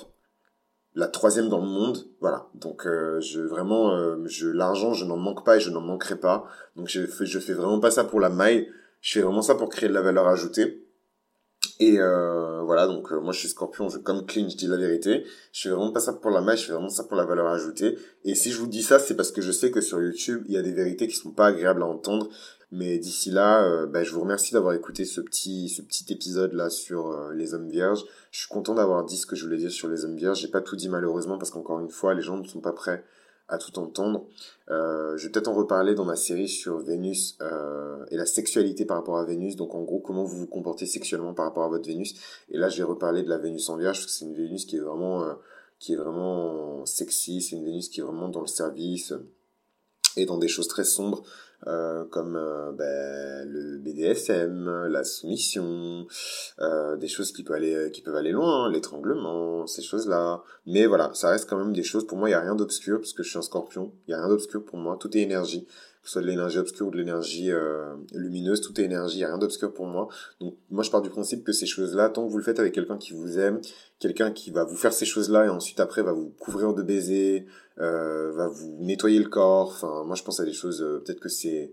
la 0.97 1.07
troisième 1.07 1.47
dans 1.47 1.59
le 1.59 1.67
monde, 1.67 2.07
voilà. 2.21 2.47
Donc 2.55 2.87
euh, 2.87 3.21
vraiment, 3.47 3.95
euh, 3.95 4.17
l'argent, 4.53 4.93
je 4.93 5.05
n'en 5.05 5.15
manque 5.15 5.45
pas 5.45 5.57
et 5.57 5.59
je 5.59 5.69
n'en 5.69 5.79
manquerai 5.79 6.15
pas. 6.15 6.45
Donc 6.75 6.87
je 6.87 7.05
fais, 7.05 7.27
je 7.27 7.37
fais 7.37 7.53
vraiment 7.53 7.79
pas 7.79 7.91
ça 7.91 8.03
pour 8.03 8.19
la 8.19 8.29
maille. 8.29 8.67
Je 9.01 9.13
fais 9.13 9.21
vraiment 9.21 9.43
ça 9.43 9.53
pour 9.53 9.69
créer 9.69 9.87
de 9.87 9.93
la 9.93 10.01
valeur 10.01 10.27
ajoutée. 10.27 10.86
Et 11.79 11.99
euh, 11.99 12.61
voilà, 12.63 12.87
donc 12.87 13.11
moi 13.11 13.31
je 13.31 13.39
suis 13.39 13.49
Scorpion, 13.49 13.87
je 13.87 13.99
comme 13.99 14.25
clean, 14.25 14.49
je 14.49 14.57
dis 14.57 14.67
la 14.67 14.77
vérité. 14.77 15.25
Je 15.51 15.61
fais 15.61 15.69
vraiment 15.69 15.91
pas 15.91 15.99
ça 15.99 16.13
pour 16.13 16.31
la 16.31 16.41
maille, 16.41 16.57
je 16.57 16.65
fais 16.65 16.73
vraiment 16.73 16.89
ça 16.89 17.03
pour 17.03 17.17
la 17.17 17.25
valeur 17.25 17.47
ajoutée. 17.47 17.97
Et 18.23 18.33
si 18.33 18.51
je 18.51 18.59
vous 18.59 18.67
dis 18.67 18.81
ça, 18.81 18.97
c'est 18.99 19.15
parce 19.15 19.31
que 19.31 19.41
je 19.41 19.51
sais 19.51 19.69
que 19.69 19.81
sur 19.81 20.01
YouTube, 20.01 20.43
il 20.47 20.55
y 20.55 20.57
a 20.57 20.63
des 20.63 20.73
vérités 20.73 21.07
qui 21.07 21.15
sont 21.15 21.31
pas 21.31 21.47
agréables 21.47 21.83
à 21.83 21.85
entendre. 21.85 22.29
Mais 22.71 22.97
d'ici 22.97 23.31
là, 23.31 23.63
euh, 23.63 23.85
bah, 23.85 24.03
je 24.03 24.11
vous 24.11 24.19
remercie 24.21 24.51
d'avoir 24.53 24.73
écouté 24.73 25.05
ce 25.05 25.21
petit, 25.21 25.69
ce 25.69 25.81
petit 25.81 26.11
épisode 26.11 26.51
là 26.51 26.69
sur 26.69 27.11
euh, 27.11 27.33
les 27.33 27.53
hommes 27.53 27.69
vierges. 27.69 28.03
Je 28.31 28.39
suis 28.39 28.49
content 28.49 28.75
d'avoir 28.75 29.05
dit 29.05 29.15
ce 29.15 29.25
que 29.25 29.37
je 29.37 29.45
voulais 29.45 29.57
dire 29.57 29.71
sur 29.71 29.87
les 29.87 30.03
hommes 30.03 30.17
vierges. 30.17 30.41
J'ai 30.41 30.49
pas 30.49 30.61
tout 30.61 30.75
dit 30.75 30.89
malheureusement 30.89 31.37
parce 31.37 31.49
qu'encore 31.49 31.79
une 31.79 31.89
fois, 31.89 32.13
les 32.13 32.21
gens 32.21 32.37
ne 32.37 32.45
sont 32.45 32.59
pas 32.59 32.73
prêts 32.73 33.05
à 33.47 33.57
tout 33.57 33.77
entendre. 33.79 34.25
Euh, 34.69 35.17
je 35.17 35.25
vais 35.25 35.31
peut-être 35.31 35.47
en 35.47 35.53
reparler 35.53 35.95
dans 35.95 36.05
ma 36.05 36.15
série 36.15 36.47
sur 36.47 36.77
Vénus 36.79 37.37
et 38.11 38.17
la 38.17 38.25
sexualité 38.25 38.85
par 38.85 38.97
rapport 38.97 39.17
à 39.17 39.25
Vénus. 39.25 39.55
Donc 39.55 39.75
en 39.75 39.83
gros, 39.83 39.99
comment 39.99 40.23
vous 40.23 40.37
vous 40.37 40.47
comportez 40.47 40.85
sexuellement 40.85 41.33
par 41.33 41.45
rapport 41.45 41.63
à 41.63 41.69
votre 41.69 41.87
Vénus. 41.87 42.15
Et 42.49 42.57
là, 42.57 42.69
je 42.69 42.77
vais 42.77 42.83
reparler 42.83 43.23
de 43.23 43.29
la 43.29 43.37
Vénus 43.37 43.69
en 43.69 43.77
Vierge 43.77 43.97
parce 43.99 44.05
que 44.05 44.11
c'est 44.11 44.25
une 44.25 44.35
Vénus 44.35 44.65
qui 44.65 44.77
est 44.77 44.81
vraiment, 44.81 45.25
qui 45.79 45.93
est 45.93 45.97
vraiment 45.97 46.85
sexy. 46.85 47.41
C'est 47.41 47.55
une 47.55 47.65
Vénus 47.65 47.89
qui 47.89 48.01
est 48.01 48.03
vraiment 48.03 48.29
dans 48.29 48.41
le 48.41 48.47
service 48.47 49.13
et 50.17 50.25
dans 50.25 50.37
des 50.37 50.47
choses 50.47 50.67
très 50.67 50.83
sombres. 50.83 51.23
Euh, 51.65 52.05
comme 52.05 52.35
euh, 52.35 52.71
ben, 52.71 53.49
le 53.49 53.79
BDSM, 53.79 54.85
la 54.89 55.03
soumission, 55.03 56.05
euh, 56.59 56.95
des 56.97 57.07
choses 57.07 57.31
qui 57.31 57.43
peuvent 57.43 57.55
aller 57.55 57.89
qui 57.91 58.01
peuvent 58.01 58.15
aller 58.15 58.31
loin, 58.31 58.65
hein, 58.65 58.71
l'étranglement, 58.71 59.65
ces 59.65 59.81
choses-là. 59.81 60.43
Mais 60.67 60.85
voilà, 60.85 61.09
ça 61.15 61.29
reste 61.29 61.49
quand 61.49 61.57
même 61.57 61.73
des 61.73 61.83
choses. 61.83 62.05
Pour 62.05 62.19
moi, 62.19 62.29
il 62.29 62.33
y 62.33 62.35
a 62.35 62.41
rien 62.41 62.53
d'obscur 62.53 62.99
parce 62.99 63.13
que 63.13 63.23
je 63.23 63.29
suis 63.29 63.39
un 63.39 63.41
Scorpion. 63.41 63.91
Il 64.07 64.11
y 64.11 64.13
a 64.13 64.19
rien 64.19 64.29
d'obscur 64.29 64.63
pour 64.63 64.77
moi. 64.77 64.97
Tout 64.99 65.17
est 65.17 65.21
énergie, 65.21 65.67
que 66.07 66.11
soit 66.11 66.21
de 66.21 66.27
l'énergie 66.27 66.57
obscure 66.57 66.87
ou 66.87 66.91
de 66.91 66.97
l'énergie 66.97 67.51
lumineuse. 68.13 68.61
Tout 68.61 68.79
est 68.79 68.85
énergie. 68.85 69.23
A 69.23 69.27
rien 69.27 69.37
d'obscur 69.37 69.73
pour 69.73 69.85
moi. 69.85 70.07
Donc 70.39 70.55
moi, 70.69 70.83
je 70.83 70.89
pars 70.89 71.01
du 71.01 71.09
principe 71.09 71.43
que 71.43 71.51
ces 71.51 71.65
choses-là, 71.65 72.09
tant 72.09 72.25
que 72.25 72.31
vous 72.31 72.37
le 72.37 72.43
faites 72.43 72.59
avec 72.59 72.73
quelqu'un 72.73 72.97
qui 72.97 73.13
vous 73.13 73.37
aime, 73.37 73.59
quelqu'un 73.99 74.31
qui 74.31 74.51
va 74.51 74.63
vous 74.63 74.75
faire 74.75 74.93
ces 74.93 75.05
choses-là 75.05 75.45
et 75.45 75.49
ensuite 75.49 75.79
après 75.79 76.03
va 76.03 76.13
vous 76.13 76.29
couvrir 76.39 76.73
de 76.73 76.83
baisers, 76.83 77.45
euh, 77.79 78.31
va 78.31 78.47
vous 78.47 78.77
nettoyer 78.79 79.19
le 79.19 79.29
corps. 79.29 79.69
Enfin, 79.69 80.03
moi 80.05 80.15
je 80.15 80.23
pense 80.23 80.39
à 80.39 80.45
des 80.45 80.53
choses. 80.53 80.81
Euh, 80.81 81.01
peut-être 81.05 81.19
que 81.19 81.29
c'est 81.29 81.71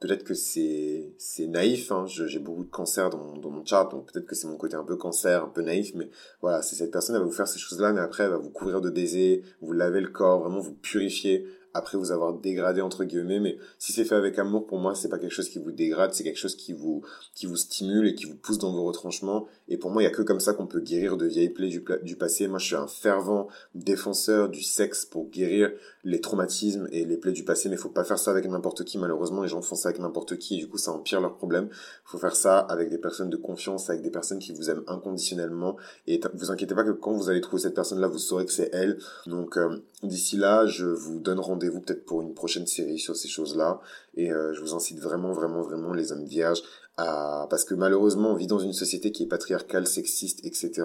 peut-être 0.00 0.24
que 0.24 0.34
c'est 0.34 1.14
c'est 1.18 1.46
naïf. 1.46 1.90
Hein. 1.92 2.04
J'ai 2.06 2.38
beaucoup 2.38 2.64
de 2.64 2.70
cancer 2.70 3.10
dans, 3.10 3.36
dans 3.36 3.50
mon 3.50 3.64
chart, 3.64 3.90
donc 3.90 4.10
peut-être 4.12 4.26
que 4.26 4.34
c'est 4.34 4.48
mon 4.48 4.56
côté 4.56 4.76
un 4.76 4.84
peu 4.84 4.96
cancer, 4.96 5.44
un 5.44 5.48
peu 5.48 5.62
naïf. 5.62 5.92
Mais 5.94 6.10
voilà, 6.40 6.62
c'est 6.62 6.76
cette 6.76 6.90
personne 6.90 7.16
elle 7.16 7.22
va 7.22 7.26
vous 7.26 7.32
faire 7.32 7.48
ces 7.48 7.58
choses-là, 7.58 7.92
mais 7.92 8.00
après 8.00 8.24
elle 8.24 8.30
va 8.30 8.38
vous 8.38 8.50
couvrir 8.50 8.80
de 8.80 8.90
baisers, 8.90 9.42
vous 9.60 9.72
laver 9.72 10.00
le 10.00 10.08
corps, 10.08 10.40
vraiment 10.40 10.60
vous 10.60 10.74
purifier 10.74 11.46
après 11.74 11.98
vous 11.98 12.12
avoir 12.12 12.34
dégradé 12.34 12.80
entre 12.80 13.04
guillemets 13.04 13.40
mais 13.40 13.58
si 13.78 13.92
c'est 13.92 14.04
fait 14.04 14.14
avec 14.14 14.38
amour 14.38 14.66
pour 14.66 14.78
moi 14.78 14.94
c'est 14.94 15.08
pas 15.08 15.18
quelque 15.18 15.34
chose 15.34 15.48
qui 15.48 15.58
vous 15.58 15.72
dégrade 15.72 16.14
c'est 16.14 16.24
quelque 16.24 16.38
chose 16.38 16.56
qui 16.56 16.72
vous 16.72 17.02
qui 17.34 17.46
vous 17.46 17.56
stimule 17.56 18.06
et 18.06 18.14
qui 18.14 18.26
vous 18.26 18.36
pousse 18.36 18.58
dans 18.58 18.72
vos 18.72 18.84
retranchements. 18.84 19.46
Et 19.68 19.76
pour 19.76 19.90
moi 19.90 20.02
il 20.02 20.04
y 20.04 20.08
a 20.08 20.10
que 20.10 20.22
comme 20.22 20.40
ça 20.40 20.52
qu'on 20.54 20.66
peut 20.66 20.80
guérir 20.80 21.16
de 21.16 21.26
vieilles 21.26 21.50
plaies 21.50 21.68
du, 21.68 22.16
passé. 22.16 22.48
Moi 22.48 22.58
je 22.58 22.66
suis 22.66 22.76
un 22.76 22.86
fervent 22.86 23.48
défenseur 23.74 24.48
du 24.48 24.62
sexe 24.62 25.04
pour 25.04 25.28
guérir 25.30 25.72
les 26.04 26.20
traumatismes 26.20 26.88
et 26.92 27.04
les 27.04 27.16
plaies 27.16 27.32
du 27.32 27.44
passé 27.44 27.68
mais 27.68 27.76
faut 27.76 27.88
pas 27.88 28.04
faire 28.04 28.18
ça 28.18 28.30
avec 28.30 28.48
n'importe 28.48 28.84
qui 28.84 28.98
malheureusement. 28.98 29.42
Les 29.42 29.48
gens 29.48 29.62
font 29.62 29.74
ça 29.74 29.88
avec 29.88 30.00
n'importe 30.00 30.36
qui 30.38 30.56
et 30.56 30.58
du 30.58 30.68
coup 30.68 30.78
ça 30.78 30.92
empire 30.92 31.20
leurs 31.20 31.34
problèmes. 31.34 31.68
Faut 32.04 32.18
faire 32.18 32.36
ça 32.36 32.58
avec 32.58 32.90
des 32.90 32.98
personnes 32.98 33.30
de 33.30 33.36
confiance 33.36 33.90
avec 33.90 34.02
des 34.02 34.10
personnes 34.10 34.38
qui 34.38 34.52
vous 34.52 34.70
aiment 34.70 34.84
inconditionnellement. 34.86 35.76
Et 36.06 36.20
vous 36.34 36.50
inquiétez 36.50 36.74
pas 36.74 36.84
que 36.84 36.90
quand 36.90 37.12
vous 37.12 37.30
allez 37.30 37.40
trouver 37.40 37.62
cette 37.62 37.74
personne 37.74 38.00
là 38.00 38.08
vous 38.08 38.18
saurez 38.18 38.46
que 38.46 38.52
c'est 38.52 38.70
elle. 38.72 38.98
Donc 39.26 39.56
euh, 39.56 39.78
d'ici 40.06 40.36
là 40.36 40.66
je 40.66 40.86
vous 40.86 41.18
donne 41.18 41.38
rendez 41.38 41.68
rendez-vous 41.68 41.80
peut-être 41.80 42.04
pour 42.04 42.22
une 42.22 42.34
prochaine 42.34 42.66
série 42.66 42.98
sur 42.98 43.16
ces 43.16 43.28
choses-là. 43.28 43.80
Et 44.16 44.28
je 44.28 44.60
vous 44.60 44.74
incite 44.74 45.00
vraiment, 45.00 45.32
vraiment, 45.32 45.62
vraiment 45.62 45.92
les 45.92 46.12
hommes 46.12 46.24
vierges 46.24 46.62
à... 46.96 47.46
Parce 47.50 47.64
que 47.64 47.74
malheureusement, 47.74 48.30
on 48.30 48.34
vit 48.34 48.46
dans 48.46 48.58
une 48.58 48.72
société 48.72 49.10
qui 49.12 49.24
est 49.24 49.26
patriarcale, 49.26 49.86
sexiste, 49.86 50.44
etc. 50.44 50.82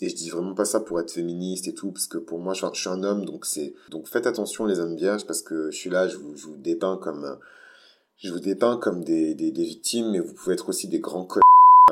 Et 0.00 0.08
je 0.08 0.14
dis 0.14 0.30
vraiment 0.30 0.54
pas 0.54 0.64
ça 0.64 0.80
pour 0.80 1.00
être 1.00 1.10
féministe 1.10 1.68
et 1.68 1.74
tout, 1.74 1.92
parce 1.92 2.06
que 2.06 2.18
pour 2.18 2.38
moi, 2.38 2.54
je 2.54 2.66
suis 2.72 2.88
un, 2.88 3.02
homme, 3.02 3.24
donc 3.24 3.46
c'est... 3.46 3.74
Donc 3.90 4.06
faites 4.08 4.26
attention 4.26 4.66
les 4.66 4.80
hommes 4.80 4.96
vierges, 4.96 5.26
parce 5.26 5.42
que 5.42 5.70
je 5.70 5.76
suis 5.76 5.90
là, 5.90 6.08
je 6.08 6.16
vous, 6.16 6.56
dépeins 6.56 6.96
comme... 6.96 7.38
Je 8.18 8.32
vous 8.32 8.40
dépeins 8.40 8.78
comme 8.78 9.04
des, 9.04 9.34
victimes, 9.34 10.10
mais 10.10 10.20
vous 10.20 10.32
pouvez 10.32 10.54
être 10.54 10.68
aussi 10.68 10.88
des 10.88 11.00
grands 11.00 11.28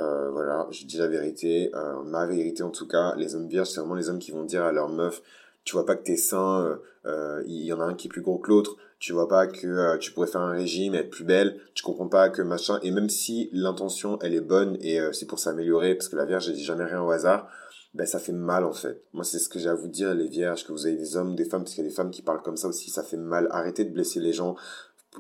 euh, 0.01 0.31
voilà, 0.31 0.67
je 0.71 0.87
dis 0.87 0.97
la 0.97 1.07
vérité, 1.07 1.71
euh, 1.75 2.03
ma 2.03 2.27
vérité 2.27 2.65
en 2.65 2.71
tout 2.71 2.89
cas, 2.89 3.15
les 3.15 3.37
hommes 3.37 3.47
vierges, 3.47 3.69
c'est 3.69 3.79
vraiment 3.79 3.95
les 3.95 4.09
hommes 4.09 4.19
qui 4.19 4.33
vont 4.33 4.43
dire 4.43 4.65
à 4.65 4.73
leur 4.73 4.89
meuf, 4.89 5.23
tu 5.65 5.73
vois 5.73 5.87
pas 5.87 5.97
que 5.97 6.05
t'es 6.05 6.17
sain, 6.17 6.65
euh, 6.65 6.77
euh, 7.07 7.43
il 7.47 7.65
y 7.65 7.73
en 7.73 7.81
a 7.81 7.85
un 7.85 7.95
qui 7.95 8.09
est 8.09 8.11
plus 8.11 8.23
gros 8.23 8.39
que 8.39 8.51
l'autre, 8.51 8.77
tu 8.99 9.13
vois 9.13 9.29
pas 9.29 9.47
que 9.47 9.97
tu 9.99 10.13
pourrais 10.13 10.27
faire 10.27 10.41
un 10.41 10.53
régime, 10.53 10.95
être 10.95 11.11
plus 11.11 11.25
belle, 11.25 11.61
tu 11.75 11.83
comprends 11.83 12.09
pas 12.09 12.29
que 12.29 12.43
machin, 12.43 12.79
et 12.83 12.91
même 12.91 13.09
si 13.09 13.51
l'intention 13.53 14.19
elle 14.23 14.35
est 14.35 14.41
bonne 14.41 14.79
et 14.81 14.99
c'est 15.13 15.27
pour 15.27 15.39
s'améliorer, 15.39 15.95
parce 15.95 16.09
que 16.09 16.17
la 16.17 16.25
vierge 16.25 16.49
elle 16.49 16.55
dit 16.55 16.65
jamais 16.65 16.85
rien 16.85 17.03
au 17.03 17.11
hasard, 17.11 17.49
ben 17.93 18.07
ça 18.07 18.19
fait 18.19 18.33
mal 18.33 18.65
en 18.65 18.73
fait. 18.73 19.03
Moi 19.13 19.25
c'est 19.25 19.39
ce 19.39 19.49
que 19.49 19.59
j'ai 19.59 19.69
à 19.69 19.75
vous 19.75 19.89
dire 19.89 20.15
les 20.15 20.29
vierges, 20.29 20.67
que 20.67 20.73
vous 20.73 20.87
avez 20.87 20.97
des 20.97 21.17
hommes, 21.17 21.35
des 21.37 21.45
femmes, 21.45 21.63
parce 21.63 21.75
qu'il 21.75 21.85
y 21.85 21.87
a 21.87 21.91
des 21.91 21.95
femmes 21.95 22.11
qui 22.11 22.23
parlent 22.23 22.43
comme 22.43 22.57
ça 22.57 22.69
aussi, 22.69 22.91
ça 22.91 23.03
fait 23.03 23.19
mal. 23.19 23.47
Arrêtez 23.51 23.85
de 23.85 23.93
blesser 23.93 24.21
les 24.21 24.33
gens, 24.33 24.57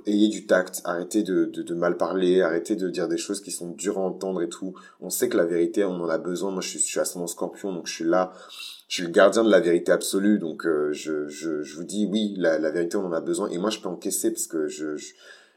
ayez 0.07 0.29
du 0.29 0.47
tact, 0.47 0.81
arrêtez 0.85 1.23
de, 1.23 1.45
de, 1.45 1.75
mal 1.75 1.97
parler, 1.97 2.43
arrêtez 2.43 2.77
de 2.77 2.89
dire 2.89 3.09
des 3.09 3.17
choses 3.17 3.41
qui 3.41 3.51
sont 3.51 3.71
dures 3.71 3.99
à 3.99 4.03
entendre 4.03 4.43
et 4.43 4.49
tout. 4.49 4.75
On 5.01 5.11
sait 5.11 5.29
que 5.29 5.37
la 5.37 5.45
vérité, 5.45 5.85
on 5.85 6.01
en 6.03 6.09
a 6.09 6.19
besoin. 6.19 6.51
Moi, 6.51 6.61
je 6.63 6.69
suis, 6.69 6.79
je 6.79 6.85
suis 6.85 7.01
ascendant 7.01 7.27
scorpion, 7.27 7.73
donc 7.73 7.87
je 7.87 7.95
suis 7.95 8.05
là. 8.05 8.33
Je 8.89 8.97
suis 8.97 9.03
le 9.05 9.11
gardien 9.11 9.45
de 9.45 9.51
la 9.51 9.61
vérité 9.61 9.93
absolue, 9.93 10.39
donc 10.39 10.67
euh, 10.67 10.93
je, 10.93 11.27
je, 11.29 11.63
je 11.63 11.77
vous 11.77 11.85
dis 11.85 12.07
oui, 12.11 12.35
la, 12.37 12.59
la 12.59 12.71
vérité, 12.71 12.97
on 12.97 13.07
en 13.07 13.13
a 13.13 13.21
besoin. 13.21 13.49
Et 13.49 13.59
moi, 13.59 13.71
je 13.71 13.81
peux 13.81 13.89
encaisser 13.89 14.31
parce 14.31 14.47
que 14.47 14.69
je, 14.69 14.97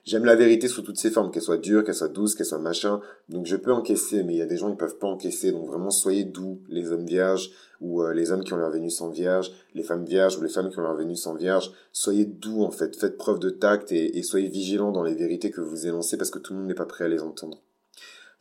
j'aime 0.08 0.26
la 0.26 0.36
vérité 0.36 0.68
sous 0.68 0.82
toutes 0.82 0.98
ses 0.98 1.12
formes, 1.12 1.32
qu'elle 1.32 1.44
soit 1.44 1.58
dure, 1.58 1.84
qu'elle 1.84 1.94
soit 1.94 2.08
douce, 2.08 2.34
qu'elle 2.34 2.46
soit 2.46 2.58
machin. 2.58 3.02
Donc 3.30 3.46
je 3.46 3.58
peux 3.58 3.74
encaisser, 3.74 4.24
mais 4.24 4.34
il 4.34 4.38
y 4.38 4.42
a 4.42 4.46
des 4.46 4.58
gens 4.58 4.72
qui 4.72 4.78
peuvent 4.78 4.98
pas 4.98 5.08
encaisser. 5.08 5.52
Donc 5.52 5.68
vraiment, 5.68 5.92
soyez 5.92 6.24
doux, 6.24 6.62
les 6.70 6.92
hommes 6.92 7.06
vierges 7.06 7.52
ou 7.82 8.02
euh, 8.02 8.14
les 8.14 8.32
hommes 8.32 8.44
qui 8.44 8.54
ont 8.54 8.58
leur 8.58 8.72
Vénus 8.72 9.02
en 9.02 9.10
vierge, 9.10 9.52
les 9.76 9.84
femmes 9.84 10.06
vierges 10.06 10.38
ou 10.38 10.42
les 10.42 10.50
femmes 10.50 10.70
qui 10.70 10.80
ont 10.80 10.84
leur 10.84 10.96
Vénus 10.96 11.28
en 11.28 11.36
vierge. 11.36 11.72
Soyez 11.92 12.26
doux 12.26 12.64
en 12.64 12.72
fait, 12.72 12.96
faites 12.96 13.18
preuve 13.18 13.40
de 13.40 13.50
tact 13.50 13.92
et, 13.92 14.18
et 14.18 14.24
soyez 14.24 14.48
vigilants 14.48 14.92
dans 14.92 15.04
les 15.04 15.14
vérités 15.14 15.52
que 15.52 15.62
vous 15.62 15.86
énoncez 15.86 16.18
parce 16.18 16.32
que 16.32 16.40
tout 16.40 16.54
le 16.54 16.60
monde 16.60 16.70
n'est 16.70 16.74
pas 16.74 16.86
prêt 16.86 17.06
à 17.06 17.10
les 17.10 17.22
entendre. 17.22 17.62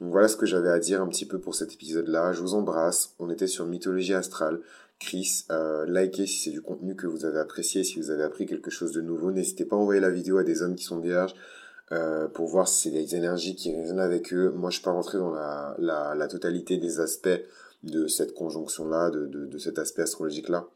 Donc 0.01 0.11
voilà 0.11 0.29
ce 0.29 0.37
que 0.37 0.47
j'avais 0.47 0.69
à 0.69 0.79
dire 0.79 1.01
un 1.01 1.09
petit 1.09 1.25
peu 1.25 1.39
pour 1.39 1.55
cet 1.55 1.73
épisode-là. 1.73 2.33
Je 2.33 2.43
vous 2.43 2.55
embrasse. 2.55 3.15
On 3.19 3.31
était 3.31 3.47
sur 3.47 3.65
Mythologie 3.67 4.15
Astrale. 4.15 4.61
Chris, 4.99 5.45
euh, 5.51 5.85
likez 5.87 6.27
si 6.27 6.45
c'est 6.45 6.51
du 6.51 6.63
contenu 6.63 6.97
que 6.97 7.07
vous 7.07 7.25
avez 7.25 7.39
apprécié, 7.39 7.85
si 7.85 8.01
vous 8.01 8.11
avez 8.11 8.23
appris 8.23 8.47
quelque 8.47 8.71
chose 8.71 8.93
de 8.93 9.01
nouveau. 9.01 9.31
N'hésitez 9.31 9.65
pas 9.65 9.77
à 9.77 9.79
envoyer 9.79 10.01
la 10.01 10.11
vidéo 10.11 10.39
à 10.39 10.45
des 10.45 10.63
hommes 10.63 10.75
qui 10.75 10.85
sont 10.85 11.01
vierges 11.01 11.35
euh, 11.93 12.29
pour 12.29 12.47
voir 12.47 12.67
si 12.67 12.85
c'est 12.89 12.95
des 12.95 13.15
énergies 13.15 13.55
qui 13.55 13.75
résonnent 13.75 14.01
avec 14.01 14.33
eux. 14.33 14.51
Moi, 14.51 14.71
je 14.71 14.77
suis 14.77 14.85
pas 14.85 14.93
rentré 14.93 15.19
dans 15.19 15.31
la, 15.31 15.77
la, 15.79 16.15
la 16.15 16.29
totalité 16.29 16.79
des 16.79 16.99
aspects 17.01 17.41
de 17.83 18.07
cette 18.07 18.35
conjonction-là, 18.35 19.11
de, 19.11 19.27
de, 19.27 19.47
de, 19.47 19.59
cet 19.59 19.79
aspect 19.79 20.03
astrologique-là. 20.03 20.69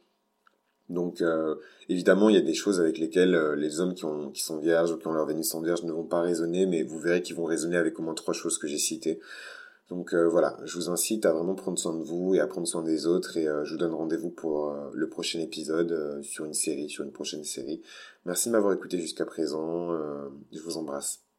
Donc, 0.88 1.20
euh, 1.22 1.54
évidemment, 1.88 2.28
il 2.28 2.34
y 2.34 2.38
a 2.38 2.42
des 2.42 2.54
choses 2.54 2.80
avec 2.80 2.98
lesquelles 2.98 3.34
euh, 3.34 3.56
les 3.56 3.80
hommes 3.80 3.94
qui, 3.94 4.04
ont, 4.04 4.30
qui 4.30 4.42
sont 4.42 4.58
vierges 4.58 4.92
ou 4.92 4.98
qui 4.98 5.06
ont 5.06 5.12
leur 5.12 5.26
Vénus 5.26 5.54
en 5.54 5.62
vierge 5.62 5.82
ne 5.84 5.92
vont 5.92 6.04
pas 6.04 6.20
raisonner, 6.20 6.66
mais 6.66 6.82
vous 6.82 6.98
verrez 6.98 7.22
qu'ils 7.22 7.36
vont 7.36 7.44
raisonner 7.44 7.76
avec 7.76 7.98
au 7.98 8.02
moins 8.02 8.14
trois 8.14 8.34
choses 8.34 8.58
que 8.58 8.68
j'ai 8.68 8.78
citées. 8.78 9.20
Donc 9.90 10.14
euh, 10.14 10.28
voilà, 10.28 10.56
je 10.64 10.76
vous 10.76 10.88
incite 10.88 11.26
à 11.26 11.32
vraiment 11.32 11.54
prendre 11.54 11.78
soin 11.78 11.94
de 11.94 12.02
vous 12.02 12.34
et 12.34 12.40
à 12.40 12.46
prendre 12.46 12.66
soin 12.66 12.82
des 12.82 13.06
autres 13.06 13.36
et 13.36 13.44
je 13.64 13.72
vous 13.72 13.78
donne 13.78 13.92
rendez-vous 13.92 14.30
pour 14.30 14.74
le 14.92 15.08
prochain 15.08 15.40
épisode 15.40 16.22
sur 16.22 16.44
une 16.44 16.54
série, 16.54 16.88
sur 16.88 17.04
une 17.04 17.12
prochaine 17.12 17.44
série. 17.44 17.82
Merci 18.24 18.48
de 18.48 18.52
m'avoir 18.52 18.72
écouté 18.72 19.00
jusqu'à 19.00 19.26
présent, 19.26 19.92
je 20.52 20.60
vous 20.60 20.76
embrasse. 20.76 21.29